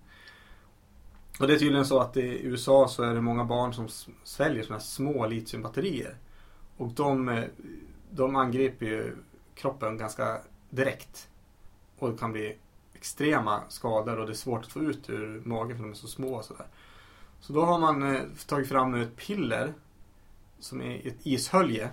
Och 1.39 1.48
det 1.48 1.53
är 1.53 1.60
tydligen 1.60 1.86
så 1.86 2.00
att 2.00 2.17
i 2.17 2.46
USA 2.46 2.88
så 2.88 3.03
är 3.03 3.13
det 3.13 3.22
många 3.22 3.44
barn 3.44 3.74
som 3.74 3.89
säljer 3.89 4.17
sväljer 4.24 4.63
sådana 4.63 4.79
här 4.79 4.86
små 4.86 5.27
litiumbatterier. 5.27 6.17
Och 6.77 6.88
de, 6.88 7.29
eh, 7.29 7.44
de 8.12 8.36
angriper 8.36 8.86
ju 8.86 9.15
kroppen 9.56 9.98
ganska 9.98 10.41
direkt. 10.70 11.27
Och 12.00 12.12
det 12.12 12.17
kan 12.17 12.32
bli 12.32 12.58
extrema 12.94 13.62
skador 13.70 14.20
och 14.20 14.25
det 14.25 14.32
är 14.32 14.36
svårt 14.36 14.65
att 14.65 14.72
få 14.72 14.79
ut 14.79 15.10
ur 15.10 15.41
magen 15.46 15.77
för 15.77 15.84
de 15.84 15.91
är 15.91 15.96
så 15.96 16.08
små 16.08 16.36
och 16.36 16.46
sådär. 16.46 16.65
Så 17.39 17.53
då 17.53 17.65
har 17.65 17.79
man 17.79 18.15
eh, 18.15 18.22
tagit 18.48 18.70
fram 18.70 18.94
ett 18.94 19.15
piller 19.15 19.74
som 20.60 20.82
är 20.82 21.08
ett 21.08 21.25
ishölje 21.25 21.89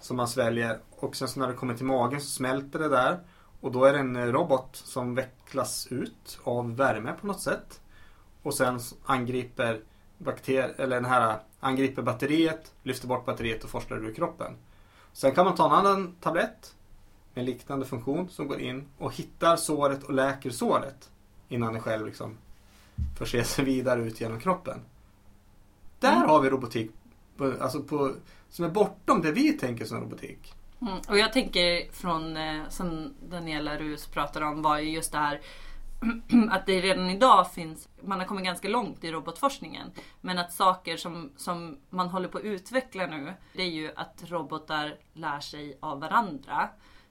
som 0.00 0.16
man 0.16 0.28
sväljer 0.28 0.78
och 0.90 1.16
sen 1.16 1.28
så 1.28 1.40
när 1.40 1.48
det 1.48 1.54
kommer 1.54 1.74
till 1.74 1.86
magen 1.86 2.20
så 2.20 2.26
smälter 2.26 2.78
det 2.78 2.88
där 2.88 3.18
och 3.60 3.72
då 3.72 3.84
är 3.84 3.92
det 3.92 3.98
en 3.98 4.16
eh, 4.16 4.24
robot 4.24 4.76
som 4.76 5.14
vecklas 5.14 5.86
ut 5.90 6.38
av 6.44 6.76
värme 6.76 7.14
på 7.20 7.26
något 7.26 7.40
sätt 7.40 7.80
och 8.48 8.54
sen 8.54 8.80
angriper 9.04 9.80
bakterier, 10.18 10.74
eller 10.78 10.96
den 10.96 11.04
här 11.10 11.38
angriper 11.60 12.02
batteriet, 12.02 12.72
lyfter 12.82 13.08
bort 13.08 13.24
batteriet 13.26 13.64
och 13.64 13.70
forslar 13.70 13.96
ur 13.98 14.14
kroppen. 14.14 14.56
Sen 15.12 15.34
kan 15.34 15.44
man 15.44 15.54
ta 15.54 15.66
en 15.66 15.72
annan 15.86 16.14
tablett 16.20 16.74
med 17.34 17.44
liknande 17.44 17.86
funktion 17.86 18.28
som 18.28 18.48
går 18.48 18.60
in 18.60 18.88
och 18.98 19.14
hittar 19.14 19.56
såret 19.56 20.02
och 20.02 20.14
läker 20.14 20.50
såret 20.50 21.10
innan 21.48 21.72
det 21.74 21.80
själv 21.80 22.06
liksom 22.06 22.36
förse 23.18 23.44
sig 23.44 23.64
vidare 23.64 24.00
ut 24.02 24.20
genom 24.20 24.40
kroppen. 24.40 24.80
Där 26.00 26.16
Mm. 26.16 26.28
har 26.28 26.40
vi 26.40 26.50
robotik 26.50 26.90
på, 27.36 27.52
alltså 27.60 27.82
på, 27.82 28.12
som 28.50 28.64
är 28.64 28.68
bortom 28.68 29.22
det 29.22 29.32
vi 29.32 29.52
tänker 29.52 29.84
som 29.84 30.00
robotik. 30.00 30.54
Mm. 30.82 30.98
Och 31.08 31.18
jag 31.18 31.32
tänker 31.32 31.92
från, 31.92 32.36
eh, 32.36 32.68
som 32.68 33.14
Daniela 33.30 33.76
Rus 33.76 34.06
pratar 34.06 34.40
om, 34.42 34.62
var 34.62 34.78
ju 34.78 34.90
just 34.90 35.12
det 35.12 35.18
här 35.18 35.40
att 36.50 36.66
det 36.66 36.80
redan 36.80 37.10
idag 37.10 37.52
finns, 37.52 37.88
man 38.02 38.18
har 38.18 38.26
kommit 38.26 38.44
ganska 38.44 38.68
långt 38.68 39.04
i 39.04 39.12
robotforskningen. 39.12 39.90
Men 40.20 40.38
att 40.38 40.52
saker 40.52 40.96
som, 40.96 41.32
som 41.36 41.78
man 41.90 42.08
håller 42.08 42.28
på 42.28 42.38
att 42.38 42.44
utveckla 42.44 43.06
nu, 43.06 43.34
det 43.52 43.62
är 43.62 43.70
ju 43.70 43.92
att 43.96 44.22
robotar 44.26 44.96
lär 45.12 45.40
sig 45.40 45.78
av 45.80 46.00
varandra. 46.00 46.68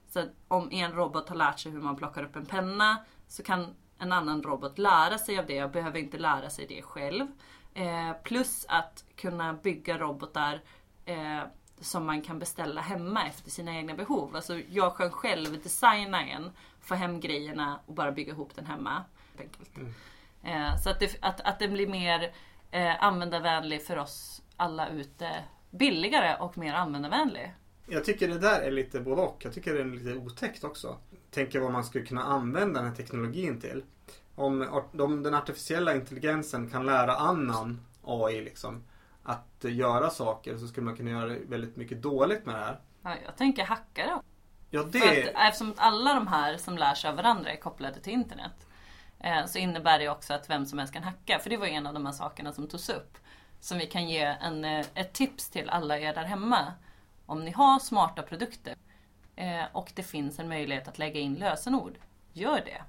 Så 0.08 0.20
att 0.20 0.28
om 0.48 0.68
en 0.72 0.92
robot 0.92 1.28
har 1.28 1.36
lärt 1.36 1.58
sig 1.58 1.72
hur 1.72 1.80
man 1.80 1.96
plockar 1.96 2.24
upp 2.24 2.36
en 2.36 2.46
penna 2.46 2.96
så 3.28 3.42
kan 3.42 3.74
en 3.98 4.12
annan 4.12 4.42
robot 4.42 4.78
lära 4.78 5.18
sig 5.18 5.38
av 5.38 5.46
det 5.46 5.64
och 5.64 5.70
behöver 5.70 5.98
inte 5.98 6.18
lära 6.18 6.50
sig 6.50 6.66
det 6.66 6.82
själv. 6.82 7.26
Eh, 7.74 8.12
plus 8.22 8.66
att 8.68 9.04
kunna 9.16 9.52
bygga 9.52 9.98
robotar 9.98 10.62
eh, 11.04 11.42
som 11.80 12.06
man 12.06 12.22
kan 12.22 12.38
beställa 12.38 12.80
hemma 12.80 13.26
efter 13.26 13.50
sina 13.50 13.76
egna 13.76 13.94
behov. 13.94 14.36
Alltså 14.36 14.60
jag 14.68 14.96
kan 14.96 15.10
själv 15.10 15.62
designa 15.62 16.26
en, 16.26 16.50
få 16.80 16.94
hem 16.94 17.20
grejerna 17.20 17.80
och 17.86 17.94
bara 17.94 18.12
bygga 18.12 18.32
ihop 18.32 18.54
den 18.54 18.66
hemma. 18.66 19.04
Mm. 19.76 19.94
Eh, 20.42 20.76
så 20.76 20.90
att, 20.90 21.00
det, 21.00 21.16
att, 21.20 21.40
att 21.40 21.58
den 21.58 21.72
blir 21.72 21.86
mer 21.86 22.32
eh, 22.70 23.04
användarvänlig 23.04 23.82
för 23.82 23.96
oss 23.96 24.42
alla 24.56 24.88
ute. 24.88 25.44
Billigare 25.70 26.36
och 26.40 26.58
mer 26.58 26.74
användarvänlig. 26.74 27.54
Jag 27.86 28.04
tycker 28.04 28.28
det 28.28 28.38
där 28.38 28.60
är 28.60 28.70
lite 28.70 29.00
både 29.00 29.22
och. 29.22 29.44
Jag 29.44 29.54
tycker 29.54 29.74
det 29.74 29.80
är 29.80 29.84
lite 29.84 30.14
otäckt 30.14 30.64
också. 30.64 30.96
Tänker 31.30 31.60
vad 31.60 31.72
man 31.72 31.84
skulle 31.84 32.06
kunna 32.06 32.22
använda 32.22 32.80
den 32.80 32.88
här 32.88 32.96
teknologin 32.96 33.60
till. 33.60 33.84
Om, 34.34 34.82
om 34.98 35.22
den 35.22 35.34
artificiella 35.34 35.94
intelligensen 35.94 36.70
kan 36.70 36.86
lära 36.86 37.16
annan 37.16 37.80
AI 38.04 38.40
liksom 38.40 38.82
att 39.22 39.64
göra 39.64 40.10
saker 40.10 40.56
så 40.58 40.68
skulle 40.68 40.84
man 40.84 40.96
kunna 40.96 41.10
göra 41.10 41.36
väldigt 41.48 41.76
mycket 41.76 42.02
dåligt 42.02 42.46
med 42.46 42.54
det 42.54 42.60
här. 42.60 42.80
Ja, 43.02 43.14
jag 43.24 43.36
tänker 43.36 43.64
hackare 43.64 44.20
Ja, 44.70 44.82
För 44.82 44.90
det... 44.90 45.34
att, 45.34 45.48
eftersom 45.48 45.74
alla 45.76 46.14
de 46.14 46.26
här 46.26 46.56
som 46.56 46.78
lär 46.78 46.94
sig 46.94 47.10
av 47.10 47.16
varandra 47.16 47.52
är 47.52 47.56
kopplade 47.56 48.00
till 48.00 48.12
internet. 48.12 48.66
Eh, 49.20 49.46
så 49.46 49.58
innebär 49.58 49.98
det 49.98 50.08
också 50.08 50.34
att 50.34 50.50
vem 50.50 50.66
som 50.66 50.78
helst 50.78 50.94
kan 50.94 51.02
hacka. 51.02 51.38
För 51.38 51.50
det 51.50 51.56
var 51.56 51.66
en 51.66 51.86
av 51.86 51.94
de 51.94 52.06
här 52.06 52.12
sakerna 52.12 52.52
som 52.52 52.68
togs 52.68 52.88
upp. 52.88 53.18
Som 53.60 53.78
vi 53.78 53.86
kan 53.86 54.08
ge 54.08 54.36
en, 54.40 54.64
eh, 54.64 54.86
ett 54.94 55.12
tips 55.12 55.50
till 55.50 55.70
alla 55.70 55.98
er 55.98 56.14
där 56.14 56.24
hemma. 56.24 56.72
Om 57.26 57.44
ni 57.44 57.50
har 57.50 57.78
smarta 57.78 58.22
produkter 58.22 58.74
eh, 59.36 59.64
och 59.72 59.92
det 59.94 60.02
finns 60.02 60.38
en 60.38 60.48
möjlighet 60.48 60.88
att 60.88 60.98
lägga 60.98 61.20
in 61.20 61.34
lösenord. 61.34 61.98
Gör 62.32 62.62
det. 62.64 62.82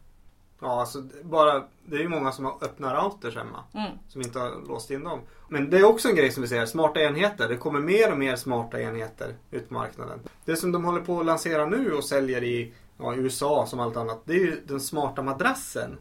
Ja, 0.61 0.79
alltså 0.79 1.03
bara, 1.23 1.63
det 1.85 1.95
är 1.95 2.01
ju 2.01 2.09
många 2.09 2.31
som 2.31 2.45
har 2.45 2.57
öppna 2.61 2.95
routers 2.95 3.35
hemma. 3.35 3.63
Mm. 3.73 3.91
Som 4.07 4.21
inte 4.21 4.39
har 4.39 4.67
låst 4.67 4.91
in 4.91 5.03
dem. 5.03 5.19
Men 5.49 5.69
det 5.69 5.77
är 5.77 5.83
också 5.83 6.09
en 6.09 6.15
grej 6.15 6.31
som 6.31 6.41
vi 6.41 6.49
ser, 6.49 6.65
smarta 6.65 7.01
enheter. 7.01 7.49
Det 7.49 7.57
kommer 7.57 7.79
mer 7.79 8.11
och 8.11 8.17
mer 8.17 8.35
smarta 8.35 8.81
enheter 8.81 9.35
ut 9.51 9.67
på 9.67 9.73
marknaden. 9.73 10.19
Det 10.45 10.55
som 10.55 10.71
de 10.71 10.85
håller 10.85 11.01
på 11.01 11.19
att 11.19 11.25
lansera 11.25 11.65
nu 11.65 11.91
och 11.91 12.03
säljer 12.03 12.43
i 12.43 12.73
ja, 12.97 13.15
USA 13.15 13.65
som 13.67 13.79
allt 13.79 13.97
annat. 13.97 14.21
Det 14.25 14.33
är 14.33 14.39
ju 14.39 14.61
den 14.65 14.79
smarta 14.79 15.21
madrassen. 15.21 15.97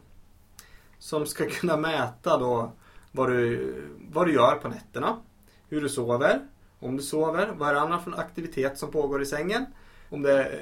Som 0.99 1.25
ska 1.25 1.45
kunna 1.49 1.77
mäta 1.77 2.37
då 2.37 2.71
vad 3.11 3.29
du, 3.29 3.75
vad 4.11 4.27
du 4.27 4.33
gör 4.33 4.55
på 4.55 4.69
nätterna. 4.69 5.17
Hur 5.69 5.81
du 5.81 5.89
sover. 5.89 6.39
Om 6.79 6.97
du 6.97 7.03
sover. 7.03 7.53
Vad 7.57 7.69
är 7.69 7.73
det 7.73 7.81
annat 7.81 8.03
för 8.03 8.19
aktivitet 8.19 8.77
som 8.77 8.91
pågår 8.91 9.21
i 9.21 9.25
sängen. 9.25 9.65
Om 10.09 10.21
det 10.21 10.61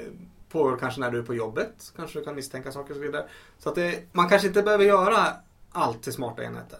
pågår 0.49 0.77
kanske 0.77 1.01
när 1.01 1.11
du 1.11 1.19
är 1.19 1.23
på 1.23 1.35
jobbet. 1.35 1.93
Kanske 1.95 2.19
du 2.19 2.25
kan 2.25 2.35
misstänka 2.35 2.71
saker 2.71 2.89
och 2.89 2.95
så 2.95 3.01
vidare. 3.01 3.25
Så 3.57 3.69
att 3.69 3.75
det, 3.75 4.13
man 4.13 4.29
kanske 4.29 4.47
inte 4.47 4.61
behöver 4.61 4.85
göra 4.85 5.33
allt 5.71 6.03
till 6.03 6.13
smarta 6.13 6.43
enheter. 6.43 6.79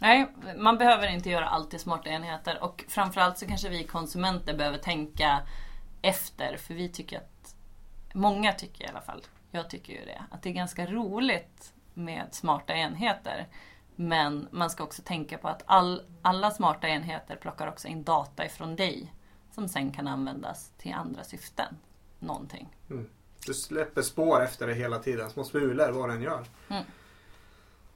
Nej, 0.00 0.34
man 0.56 0.78
behöver 0.78 1.08
inte 1.08 1.30
göra 1.30 1.48
allt 1.48 1.70
till 1.70 1.80
smarta 1.80 2.08
enheter. 2.08 2.62
Och 2.62 2.84
framförallt 2.88 3.38
så 3.38 3.46
kanske 3.46 3.68
vi 3.68 3.84
konsumenter 3.84 4.56
behöver 4.56 4.78
tänka 4.78 5.40
efter. 6.02 6.56
För 6.56 6.74
vi 6.74 6.88
tycker 6.88 7.16
att, 7.16 7.54
många 8.14 8.52
tycker 8.52 8.84
i 8.84 8.88
alla 8.88 9.00
fall, 9.00 9.22
jag 9.50 9.70
tycker 9.70 9.92
ju 9.92 10.04
det, 10.04 10.24
att 10.30 10.42
det 10.42 10.48
är 10.48 10.54
ganska 10.54 10.86
roligt 10.86 11.72
med 11.94 12.26
smarta 12.30 12.74
enheter. 12.74 13.48
Men 13.96 14.48
man 14.50 14.70
ska 14.70 14.84
också 14.84 15.02
tänka 15.02 15.38
på 15.38 15.48
att 15.48 15.62
all, 15.66 16.02
alla 16.22 16.50
smarta 16.50 16.88
enheter 16.88 17.36
plockar 17.36 17.66
också 17.66 17.88
in 17.88 18.04
data 18.04 18.46
ifrån 18.46 18.76
dig. 18.76 19.12
Som 19.50 19.68
sen 19.68 19.92
kan 19.92 20.08
användas 20.08 20.72
till 20.78 20.92
andra 20.92 21.24
syften. 21.24 21.76
Någonting. 22.20 22.68
Du 23.46 23.54
släpper 23.54 24.02
spår 24.02 24.42
efter 24.42 24.66
det 24.66 24.74
hela 24.74 24.98
tiden. 24.98 25.30
Små 25.30 25.44
smulor 25.44 25.90
vad 25.90 26.08
den 26.08 26.22
gör. 26.22 26.44
Mm. 26.68 26.84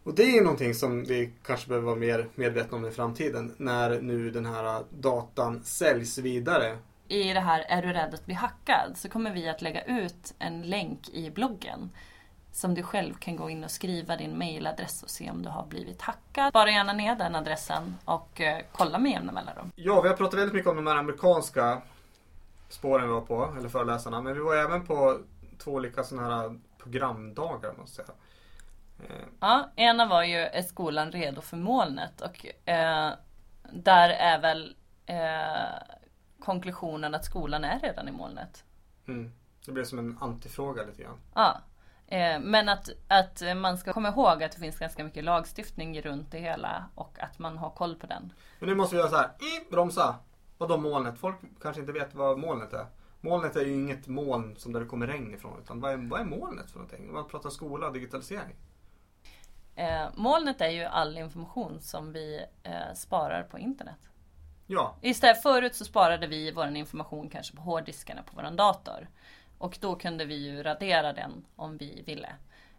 Och 0.03 0.15
det 0.15 0.23
är 0.23 0.35
ju 0.35 0.43
någonting 0.43 0.75
som 0.75 1.05
vi 1.05 1.33
kanske 1.47 1.69
behöver 1.69 1.87
vara 1.87 1.97
mer 1.97 2.29
medvetna 2.35 2.77
om 2.77 2.87
i 2.87 2.91
framtiden 2.91 3.55
när 3.59 4.01
nu 4.01 4.31
den 4.31 4.47
här 4.47 4.85
datan 4.91 5.65
säljs 5.65 6.19
vidare. 6.19 6.79
I 7.09 7.33
det 7.33 7.41
här 7.41 7.65
Är 7.69 7.83
du 7.83 7.93
rädd 7.93 8.15
att 8.15 8.27
bli 8.27 8.35
hackad? 8.35 8.93
så 8.97 9.09
kommer 9.09 9.33
vi 9.33 9.49
att 9.49 9.63
lägga 9.63 9.85
ut 9.85 10.35
en 10.39 10.63
länk 10.63 11.09
i 11.09 11.31
bloggen 11.31 11.91
som 12.53 12.75
du 12.75 12.83
själv 12.83 13.15
kan 13.15 13.37
gå 13.37 13.51
in 13.51 13.65
och 13.65 13.71
skriva 13.71 14.17
din 14.17 14.39
mailadress 14.39 15.03
och 15.03 15.11
se 15.11 15.31
om 15.31 15.43
du 15.43 15.49
har 15.49 15.67
blivit 15.67 16.03
hackad. 16.03 16.53
Bara 16.53 16.71
gärna 16.71 16.93
ner 16.93 17.17
den 17.17 17.35
adressen 17.35 17.95
och 18.05 18.41
eh, 18.41 18.63
kolla 18.73 18.99
med 18.99 19.13
jämna 19.13 19.33
mellanrum. 19.33 19.73
Ja, 19.77 20.01
vi 20.01 20.09
har 20.09 20.17
pratat 20.17 20.39
väldigt 20.39 20.55
mycket 20.55 20.71
om 20.71 20.77
de 20.77 20.87
här 20.87 20.97
amerikanska 20.97 21.83
spåren 22.75 23.07
vi 23.07 23.13
var 23.13 23.21
på, 23.21 23.55
eller 23.59 23.69
föreläsarna. 23.69 24.21
Men 24.21 24.35
vi 24.35 24.41
var 24.41 24.57
även 24.57 24.87
på 24.87 25.19
två 25.59 25.71
olika 25.71 26.05
sådana 26.05 26.37
här 26.37 26.61
programdagar 26.79 27.73
måste 27.79 28.01
jag 28.01 28.07
säga. 28.07 28.19
Eh. 29.03 29.27
Ja, 29.41 29.71
ena 29.77 30.07
var 30.07 30.23
ju 30.23 30.37
Är 30.37 30.63
skolan 30.63 31.13
redo 31.13 31.41
för 31.41 31.57
molnet? 31.57 32.21
Och 32.21 32.69
eh, 32.69 33.13
där 33.73 34.09
är 34.09 34.41
väl 34.41 34.77
eh, 35.07 35.97
konklusionen 36.41 37.15
att 37.15 37.25
skolan 37.25 37.65
är 37.65 37.81
redan 37.81 38.09
i 38.09 38.13
molnet. 38.13 38.65
Mm. 39.09 39.33
Det 39.67 39.73
blev 39.73 39.85
som 39.85 39.99
en 39.99 40.19
antifråga 40.21 40.83
lite 40.83 41.03
grann. 41.03 41.19
Ja. 41.35 41.61
Eh, 42.07 42.41
men 42.41 42.69
att, 42.69 42.89
att 43.09 43.43
man 43.57 43.79
ska 43.79 43.93
komma 43.93 44.09
ihåg 44.09 44.43
att 44.43 44.53
det 44.53 44.59
finns 44.59 44.79
ganska 44.79 45.05
mycket 45.05 45.25
lagstiftning 45.25 46.01
runt 46.01 46.31
det 46.31 46.39
hela 46.39 46.85
och 46.95 47.19
att 47.19 47.39
man 47.39 47.59
har 47.59 47.71
koll 47.71 47.97
på 47.97 48.07
den. 48.07 48.33
Men 48.59 48.69
nu 48.69 48.75
måste 48.75 48.97
vi 48.97 49.01
göra 49.01 49.11
så 49.11 49.17
här. 49.17 49.31
bromsa! 49.71 50.17
Vadå 50.59 50.77
molnet? 50.77 51.19
Folk 51.19 51.37
kanske 51.63 51.81
inte 51.81 51.93
vet 51.93 52.15
vad 52.15 52.39
molnet 52.39 52.73
är. 52.73 52.87
Molnet 53.21 53.57
är 53.57 53.65
ju 53.65 53.73
inget 53.73 54.07
moln 54.07 54.57
som 54.57 54.73
där 54.73 54.81
det 54.81 54.87
kommer 54.87 55.07
regn 55.07 55.35
ifrån. 55.35 55.61
Utan 55.63 55.81
vad 55.81 55.93
är, 55.93 55.97
vad 55.97 56.21
är 56.21 56.25
molnet 56.25 56.71
för 56.71 56.79
någonting? 56.79 57.13
Man 57.13 57.29
pratar 57.29 57.51
skola 57.51 57.87
och 57.87 57.93
digitalisering. 57.93 58.57
Eh, 59.77 60.07
molnet 60.15 60.61
är 60.61 60.71
ju 60.71 60.85
all 60.85 61.19
information 61.19 61.81
som 61.81 62.13
vi 62.13 62.45
eh, 62.63 62.95
sparar 62.95 63.43
på 63.43 63.59
internet. 63.59 63.99
Ja. 64.67 64.97
Istället 65.01 65.43
förut 65.43 65.75
så 65.75 65.85
sparade 65.85 66.27
vi 66.27 66.51
vår 66.51 66.67
information 66.67 67.29
kanske 67.29 67.57
på 67.57 67.63
hårddiskarna 67.63 68.23
på 68.23 68.33
vår 68.35 68.57
dator. 68.57 69.09
Och 69.59 69.79
då 69.81 69.97
kunde 69.97 70.25
vi 70.25 70.35
ju 70.35 70.63
radera 70.63 71.13
den 71.13 71.45
om 71.57 71.77
vi 71.77 72.03
ville. 72.07 72.29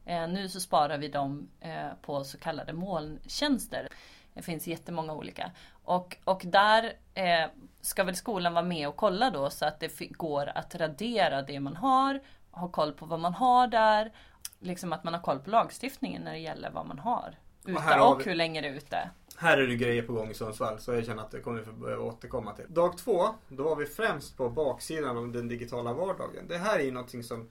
Eh, 0.06 0.28
nu 0.28 0.50
så 0.50 0.60
sparar 0.60 0.98
vi 0.98 1.08
dem 1.08 1.50
eh, 1.60 1.90
på 2.02 2.24
så 2.24 2.38
kallade 2.38 2.74
molntjänster. 2.74 3.88
Det 4.36 4.42
finns 4.42 4.68
jättemånga 4.68 5.14
olika. 5.14 5.52
Och, 5.84 6.18
och 6.24 6.42
där 6.46 6.94
eh, 7.14 7.50
ska 7.82 8.04
väl 8.04 8.16
skolan 8.16 8.54
vara 8.54 8.66
med 8.66 8.88
och 8.88 8.96
kolla 8.96 9.30
då 9.30 9.50
så 9.50 9.66
att 9.66 9.80
det 9.80 10.00
går 10.00 10.52
att 10.56 10.76
radera 10.76 11.42
det 11.42 11.60
man 11.60 11.76
har, 11.76 12.20
ha 12.52 12.68
koll 12.68 12.94
på 12.94 13.06
vad 13.06 13.20
man 13.20 13.34
har 13.34 13.68
där. 13.68 14.14
Liksom 14.60 14.94
att 14.94 15.04
man 15.04 15.14
har 15.14 15.22
koll 15.22 15.40
på 15.40 15.50
lagstiftningen 15.50 16.22
när 16.22 16.32
det 16.32 16.40
gäller 16.40 16.72
vad 16.72 16.88
man 16.88 17.00
har 17.00 17.36
ute 17.66 18.00
och, 18.00 18.16
och 18.16 18.24
hur 18.24 18.36
länge 18.36 18.62
det 18.62 18.68
är 18.68 18.74
ute. 18.74 19.10
Här 19.38 19.58
är 19.58 19.68
det 19.68 19.76
grejer 19.76 20.02
på 20.02 20.14
gång 20.14 20.30
i 20.30 20.34
Sundsvall 20.34 20.80
så 20.80 20.94
jag 20.94 21.06
känner 21.06 21.24
att 21.24 21.32
det 21.32 21.40
kommer 21.40 21.60
vi 21.60 21.66
få 21.66 21.98
återkomma 21.98 22.54
till. 22.54 22.66
Dag 22.74 22.98
två, 22.98 23.26
då 23.48 23.64
var 23.64 23.76
vi 23.76 23.86
främst 23.86 24.38
på 24.38 24.50
baksidan 24.50 25.18
av 25.18 25.32
den 25.32 25.48
digitala 25.48 25.94
vardagen. 25.94 26.48
Det 26.48 26.58
här 26.58 26.80
är 26.80 26.84
ju 26.84 26.92
någonting 26.92 27.24
som, 27.24 27.50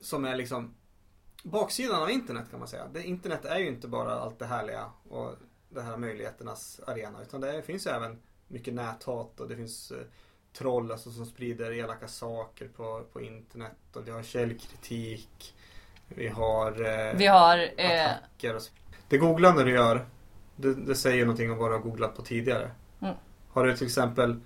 som 0.00 0.24
är 0.24 0.36
liksom 0.36 0.74
baksidan 1.42 2.02
av 2.02 2.10
internet 2.10 2.50
kan 2.50 2.58
man 2.58 2.68
säga. 2.68 2.88
Det, 2.92 3.02
internet 3.02 3.44
är 3.44 3.58
ju 3.58 3.68
inte 3.68 3.88
bara 3.88 4.12
allt 4.12 4.38
det 4.38 4.46
härliga 4.46 4.90
och 5.08 5.34
det 5.74 5.82
här 5.82 5.96
möjligheternas 5.96 6.80
arena 6.86 7.22
utan 7.22 7.40
det 7.40 7.62
finns 7.62 7.86
ju 7.86 7.90
även 7.90 8.18
mycket 8.48 8.74
näthat 8.74 9.40
och 9.40 9.48
det 9.48 9.56
finns 9.56 9.90
eh, 9.90 9.98
troll 10.52 10.92
alltså, 10.92 11.10
som 11.10 11.26
sprider 11.26 11.72
elaka 11.72 12.08
saker 12.08 12.68
på, 12.68 13.02
på 13.12 13.20
internet 13.20 13.76
och 13.92 14.06
vi 14.06 14.10
har 14.10 14.22
källkritik. 14.22 15.54
Vi 16.08 16.28
har, 16.28 16.70
eh, 16.70 17.16
vi 17.16 17.26
har 17.26 17.70
eh... 17.76 18.10
attacker. 18.10 18.56
Och 18.56 18.62
så. 18.62 18.72
Det 19.08 19.18
googlande 19.18 19.64
du 19.64 19.70
gör 19.70 20.06
det, 20.56 20.74
det 20.74 20.94
säger 20.94 21.24
någonting 21.24 21.50
om 21.50 21.58
vad 21.58 21.70
du 21.70 21.74
har 21.74 21.82
googlat 21.82 22.16
på 22.16 22.22
tidigare. 22.22 22.70
Mm. 23.00 23.14
Har 23.48 23.66
du 23.66 23.76
till 23.76 23.86
exempel, 23.86 24.40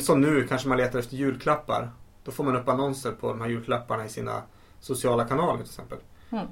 som 0.00 0.20
nu 0.20 0.46
kanske 0.46 0.68
man 0.68 0.78
letar 0.78 0.98
efter 0.98 1.16
julklappar. 1.16 1.90
Då 2.24 2.30
får 2.30 2.44
man 2.44 2.56
upp 2.56 2.68
annonser 2.68 3.12
på 3.12 3.28
de 3.28 3.40
här 3.40 3.48
julklapparna 3.48 4.04
i 4.04 4.08
sina 4.08 4.42
sociala 4.80 5.24
kanaler 5.24 5.58
till 5.58 5.70
exempel. 5.70 5.98
Mm. 6.30 6.46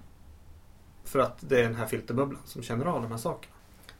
För 1.04 1.18
att 1.18 1.38
det 1.40 1.60
är 1.60 1.62
den 1.62 1.74
här 1.74 1.86
filterbubblan 1.86 2.40
som 2.44 2.62
känner 2.62 2.86
av 2.86 3.02
de 3.02 3.10
här 3.10 3.18
sakerna. 3.18 3.54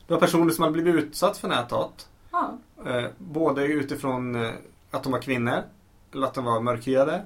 Du 0.07 0.15
har 0.15 0.21
personer 0.21 0.53
som 0.53 0.65
har 0.65 0.71
blivit 0.71 0.95
utsatt 0.95 1.39
för 1.39 1.49
näthat. 1.49 2.09
Ja. 2.31 2.59
Eh, 2.87 3.05
både 3.19 3.65
utifrån 3.65 4.35
eh, 4.35 4.53
att 4.91 5.03
de 5.03 5.13
var 5.13 5.23
kvinnor, 5.23 5.63
eller 6.13 6.27
att 6.27 6.35
de 6.35 6.45
var 6.45 6.61
mörkhyade, 6.61 7.25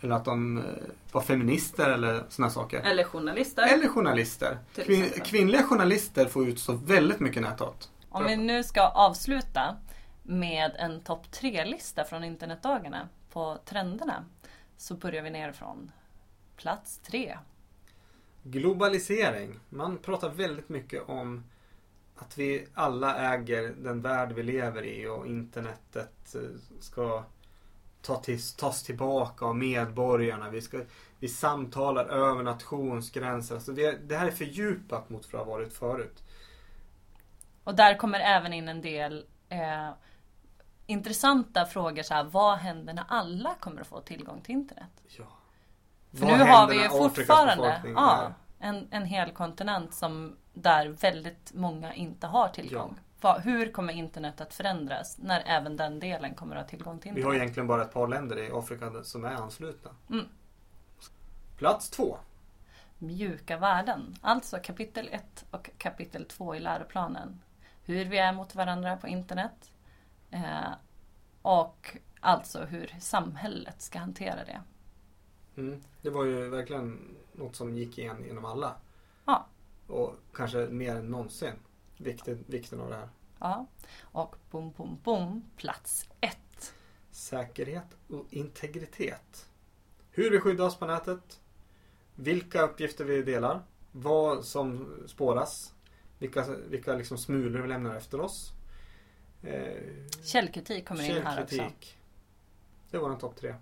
eller 0.00 0.14
att 0.14 0.24
de 0.24 0.58
eh, 0.58 0.64
var 1.12 1.20
feminister 1.20 1.90
eller 1.90 2.24
sådana 2.28 2.50
saker. 2.50 2.80
Eller 2.80 3.04
journalister. 3.04 3.62
Eller 3.62 3.88
journalister. 3.88 4.58
Kvin 4.74 5.10
kvinnliga 5.24 5.62
journalister 5.62 6.26
får 6.26 6.48
ut 6.48 6.60
så 6.60 6.72
väldigt 6.72 7.20
mycket 7.20 7.42
näthat. 7.42 7.90
Om 8.08 8.24
vi 8.24 8.36
nu 8.36 8.62
ska 8.62 8.88
avsluta 8.88 9.76
med 10.22 10.72
en 10.78 11.00
topp 11.00 11.30
tre-lista 11.30 12.04
från 12.04 12.24
internetdagarna 12.24 13.08
på 13.32 13.58
trenderna. 13.64 14.24
Så 14.76 14.94
börjar 14.94 15.22
vi 15.22 15.30
nerifrån 15.30 15.92
plats 16.56 16.98
tre. 16.98 17.38
Globalisering. 18.42 19.60
Man 19.68 19.98
pratar 19.98 20.28
väldigt 20.28 20.68
mycket 20.68 21.08
om 21.08 21.44
att 22.16 22.38
vi 22.38 22.66
alla 22.74 23.34
äger 23.34 23.74
den 23.78 24.02
värld 24.02 24.32
vi 24.32 24.42
lever 24.42 24.82
i 24.82 25.06
och 25.06 25.26
internetet 25.26 26.34
eh, 26.34 26.40
ska 26.80 27.24
ta 28.02 28.16
till, 28.16 28.42
tas 28.42 28.82
tillbaka 28.82 29.44
av 29.44 29.56
medborgarna. 29.56 30.50
Vi, 30.50 30.60
ska, 30.60 30.80
vi 31.18 31.28
samtalar 31.28 32.04
över 32.04 32.42
nationsgränser. 32.42 33.54
Alltså 33.54 33.72
det, 33.72 34.08
det 34.08 34.16
här 34.16 34.26
är 34.26 34.30
fördjupat 34.30 35.10
mot 35.10 35.32
vad 35.32 35.40
det 35.40 35.44
har 35.44 35.58
varit 35.58 35.72
förut. 35.72 36.22
Och 37.64 37.74
där 37.74 37.98
kommer 37.98 38.20
även 38.20 38.52
in 38.52 38.68
en 38.68 38.80
del 38.80 39.26
eh, 39.48 39.90
intressanta 40.86 41.66
frågor. 41.66 42.02
Så 42.02 42.14
här, 42.14 42.24
vad 42.24 42.58
händer 42.58 42.92
när 42.94 43.04
alla 43.08 43.54
kommer 43.60 43.80
att 43.80 43.86
få 43.86 44.00
tillgång 44.00 44.40
till 44.40 44.52
internet? 44.54 45.02
Ja. 45.06 45.24
För 46.12 46.26
vad 46.26 46.38
nu 46.38 46.44
har 46.44 46.68
vi 46.68 46.82
ju 46.82 46.88
fortfarande 46.88 47.82
ja, 47.84 48.32
en, 48.58 48.88
en 48.90 49.04
hel 49.04 49.32
kontinent 49.32 49.94
som 49.94 50.36
där 50.54 50.88
väldigt 50.88 51.52
många 51.54 51.94
inte 51.94 52.26
har 52.26 52.48
tillgång. 52.48 52.94
Ja 52.94 53.02
hur 53.38 53.72
kommer 53.72 53.92
internet 53.92 54.40
att 54.40 54.54
förändras 54.54 55.18
när 55.18 55.42
även 55.46 55.76
den 55.76 56.00
delen 56.00 56.34
kommer 56.34 56.56
att 56.56 56.62
ha 56.62 56.68
tillgång 56.68 56.98
till 56.98 57.08
internet? 57.08 57.26
Vi 57.26 57.28
har 57.28 57.34
egentligen 57.34 57.66
bara 57.66 57.82
ett 57.82 57.92
par 57.92 58.08
länder 58.08 58.38
i 58.38 58.50
Afrika 58.52 59.04
som 59.04 59.24
är 59.24 59.34
anslutna. 59.34 59.90
Mm. 60.10 60.26
Plats 61.58 61.90
två. 61.90 62.16
Mjuka 62.98 63.56
värden, 63.56 64.16
alltså 64.20 64.58
kapitel 64.62 65.08
1 65.12 65.44
och 65.50 65.70
kapitel 65.78 66.24
2 66.24 66.54
i 66.54 66.60
läroplanen. 66.60 67.42
Hur 67.84 68.04
vi 68.04 68.18
är 68.18 68.32
mot 68.32 68.54
varandra 68.54 68.96
på 68.96 69.08
internet. 69.08 69.72
Eh, 70.30 70.72
och 71.42 71.96
alltså 72.20 72.64
hur 72.64 72.94
samhället 73.00 73.82
ska 73.82 73.98
hantera 73.98 74.44
det. 74.44 74.60
Mm. 75.56 75.80
Det 76.02 76.10
var 76.10 76.24
ju 76.24 76.48
verkligen 76.48 77.16
något 77.32 77.56
som 77.56 77.76
gick 77.76 77.98
igen 77.98 78.24
inom 78.24 78.44
alla. 78.44 78.76
Ja. 79.24 79.46
Och 79.86 80.14
kanske 80.32 80.66
mer 80.66 80.96
än 80.96 81.08
någonsin 81.08 81.54
vikten, 81.96 82.44
vikten 82.46 82.80
av 82.80 82.90
det 82.90 82.96
här. 82.96 83.08
Ja. 83.38 83.66
Och 84.00 84.36
bom, 84.50 84.72
bom, 84.76 84.98
bom, 85.04 85.50
plats 85.56 86.08
ett. 86.20 86.74
Säkerhet 87.10 87.96
och 88.08 88.26
integritet. 88.30 89.48
Hur 90.10 90.30
vi 90.30 90.40
skyddar 90.40 90.64
oss 90.64 90.78
på 90.78 90.86
nätet. 90.86 91.40
Vilka 92.14 92.62
uppgifter 92.62 93.04
vi 93.04 93.22
delar. 93.22 93.62
Vad 93.92 94.44
som 94.44 94.94
spåras. 95.06 95.74
Vilka, 96.18 96.46
vilka 96.68 96.94
liksom 96.94 97.18
smulor 97.18 97.60
vi 97.60 97.68
lämnar 97.68 97.96
efter 97.96 98.20
oss. 98.20 98.52
Eh, 99.42 99.72
källkritik 100.22 100.88
kommer 100.88 101.04
källkritik. 101.04 101.52
in 101.52 101.60
här 101.60 101.66
också. 101.66 101.88
Det 102.90 102.98
var 102.98 103.10
en 103.10 103.18
topp 103.18 103.36
tre. 103.36 103.54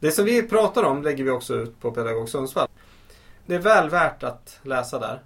Det 0.00 0.12
som 0.12 0.24
vi 0.24 0.42
pratar 0.42 0.82
om 0.82 1.02
lägger 1.02 1.24
vi 1.24 1.30
också 1.30 1.54
ut 1.54 1.80
på 1.80 1.90
Pedagog 1.90 2.28
Sundsvall. 2.28 2.68
Det 3.46 3.54
är 3.54 3.58
väl 3.58 3.90
värt 3.90 4.22
att 4.22 4.60
läsa 4.62 4.98
där. 4.98 5.22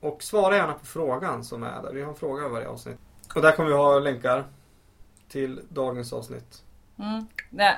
Och 0.00 0.22
svara 0.22 0.56
gärna 0.56 0.72
på 0.72 0.86
frågan 0.86 1.44
som 1.44 1.62
är 1.62 1.82
där. 1.82 1.92
Vi 1.92 2.02
har 2.02 2.08
en 2.08 2.16
fråga 2.16 2.46
i 2.46 2.48
varje 2.48 2.68
avsnitt. 2.68 2.98
Och 3.34 3.42
där 3.42 3.52
kommer 3.52 3.68
vi 3.68 3.74
ha 3.74 3.98
länkar 3.98 4.44
till 5.28 5.60
dagens 5.68 6.12
avsnitt. 6.12 6.64
Mm. 6.98 7.26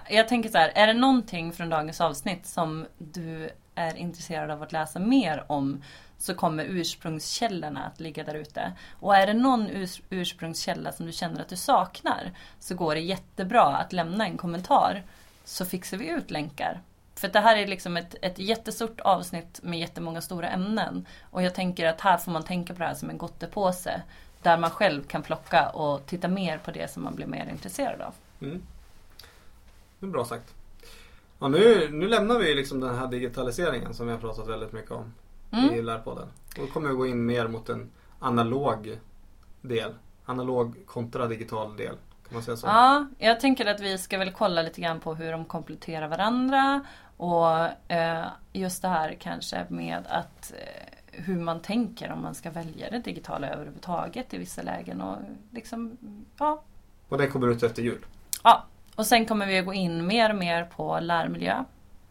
Jag 0.08 0.28
tänker 0.28 0.50
så 0.50 0.58
här, 0.58 0.72
är 0.74 0.86
det 0.86 0.92
någonting 0.92 1.52
från 1.52 1.68
dagens 1.68 2.00
avsnitt 2.00 2.46
som 2.46 2.86
du 2.98 3.50
är 3.74 3.96
intresserad 3.96 4.50
av 4.50 4.62
att 4.62 4.72
läsa 4.72 4.98
mer 4.98 5.44
om 5.46 5.82
så 6.18 6.34
kommer 6.34 6.64
ursprungskällorna 6.64 7.84
att 7.84 8.00
ligga 8.00 8.24
där 8.24 8.34
ute. 8.34 8.72
Och 9.00 9.16
är 9.16 9.26
det 9.26 9.34
någon 9.34 9.70
urs 9.70 10.00
ursprungskälla 10.10 10.92
som 10.92 11.06
du 11.06 11.12
känner 11.12 11.40
att 11.40 11.48
du 11.48 11.56
saknar 11.56 12.32
så 12.58 12.74
går 12.74 12.94
det 12.94 13.00
jättebra 13.00 13.76
att 13.76 13.92
lämna 13.92 14.26
en 14.26 14.36
kommentar 14.36 15.02
så 15.44 15.64
fixar 15.64 15.96
vi 15.96 16.08
ut 16.08 16.30
länkar 16.30 16.80
för 17.22 17.28
det 17.28 17.40
här 17.40 17.56
är 17.56 17.66
liksom 17.66 17.96
ett, 17.96 18.14
ett 18.22 18.38
jättestort 18.38 19.00
avsnitt 19.00 19.60
med 19.62 19.78
jättemånga 19.78 20.20
stora 20.20 20.48
ämnen. 20.48 21.06
Och 21.30 21.42
jag 21.42 21.54
tänker 21.54 21.86
att 21.86 22.00
här 22.00 22.18
får 22.18 22.32
man 22.32 22.42
tänka 22.42 22.72
på 22.72 22.78
det 22.78 22.84
här 22.84 22.94
som 22.94 23.10
en 23.10 23.18
gottepåse. 23.18 24.02
Där 24.42 24.58
man 24.58 24.70
själv 24.70 25.02
kan 25.04 25.22
plocka 25.22 25.68
och 25.68 26.06
titta 26.06 26.28
mer 26.28 26.58
på 26.58 26.70
det 26.70 26.90
som 26.90 27.02
man 27.02 27.14
blir 27.14 27.26
mer 27.26 27.48
intresserad 27.50 28.00
av. 28.00 28.14
Mm. 28.40 28.62
Det 29.98 30.06
är 30.06 30.10
bra 30.10 30.24
sagt. 30.24 30.54
Ja, 31.38 31.48
nu, 31.48 31.88
nu 31.90 32.08
lämnar 32.08 32.38
vi 32.38 32.54
liksom 32.54 32.80
den 32.80 32.94
här 32.94 33.06
digitaliseringen 33.06 33.94
som 33.94 34.06
vi 34.06 34.12
har 34.12 34.20
pratat 34.20 34.48
väldigt 34.48 34.72
mycket 34.72 34.90
om. 34.90 35.12
Mm. 35.50 35.74
i 35.74 35.82
Lärpodden. 35.82 36.28
Då 36.56 36.66
kommer 36.66 36.88
jag 36.88 36.96
gå 36.96 37.06
in 37.06 37.26
mer 37.26 37.48
mot 37.48 37.68
en 37.68 37.90
analog 38.18 38.98
del. 39.60 39.94
Analog 40.24 40.76
kontra 40.86 41.26
digital 41.26 41.76
del. 41.76 41.96
Man 42.32 42.42
säga 42.42 42.56
så? 42.56 42.66
Ja, 42.66 43.06
jag 43.18 43.40
tänker 43.40 43.66
att 43.66 43.80
vi 43.80 43.98
ska 43.98 44.18
väl 44.18 44.32
kolla 44.32 44.62
lite 44.62 44.80
grann 44.80 45.00
på 45.00 45.14
hur 45.14 45.32
de 45.32 45.44
kompletterar 45.44 46.08
varandra. 46.08 46.80
Och 47.16 47.90
eh, 47.92 48.26
just 48.52 48.82
det 48.82 48.88
här 48.88 49.16
kanske 49.20 49.66
med 49.68 50.06
att 50.08 50.52
eh, 50.52 50.92
hur 51.12 51.36
man 51.36 51.60
tänker 51.60 52.12
om 52.12 52.22
man 52.22 52.34
ska 52.34 52.50
välja 52.50 52.90
det 52.90 52.98
digitala 52.98 53.48
överhuvudtaget 53.48 54.34
i 54.34 54.38
vissa 54.38 54.62
lägen. 54.62 55.00
Och 55.00 55.16
liksom, 55.50 55.96
ja, 56.38 56.62
Och 57.08 57.18
det 57.18 57.26
kommer 57.26 57.48
ut 57.48 57.62
efter 57.62 57.82
jul. 57.82 58.04
Ja, 58.44 58.64
och 58.94 59.06
sen 59.06 59.26
kommer 59.26 59.46
vi 59.46 59.58
att 59.58 59.66
gå 59.66 59.74
in 59.74 60.06
mer 60.06 60.30
och 60.30 60.36
mer 60.36 60.64
på 60.64 61.00
lärmiljö. 61.00 61.64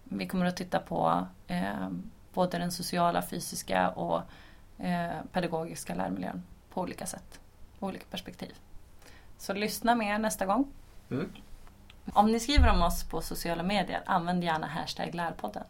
Vi 0.03 0.27
kommer 0.27 0.45
att 0.45 0.57
titta 0.57 0.79
på 0.79 1.27
eh, 1.47 1.89
både 2.33 2.57
den 2.57 2.71
sociala, 2.71 3.21
fysiska 3.21 3.89
och 3.89 4.21
eh, 4.77 5.11
pedagogiska 5.31 5.95
lärmiljön 5.95 6.43
på 6.73 6.81
olika 6.81 7.05
sätt. 7.05 7.39
Olika 7.79 8.05
perspektiv. 8.11 8.51
Så 9.41 9.53
lyssna 9.53 9.95
mer 9.95 10.19
nästa 10.19 10.45
gång. 10.45 10.67
Mm. 11.11 11.29
Om 12.13 12.31
ni 12.31 12.39
skriver 12.39 12.69
om 12.69 12.81
oss 12.81 13.03
på 13.03 13.21
sociala 13.21 13.63
medier, 13.63 14.03
använd 14.05 14.43
gärna 14.43 14.67
hashtag 14.67 15.15
lärpodden. 15.15 15.63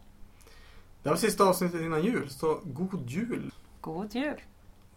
Det 1.04 1.10
var 1.10 1.16
sista 1.16 1.44
avsnittet 1.44 1.82
innan 1.82 2.04
jul, 2.04 2.30
så 2.30 2.60
god 2.64 3.10
jul! 3.10 3.52
God 3.82 4.16
jul! 4.16 4.42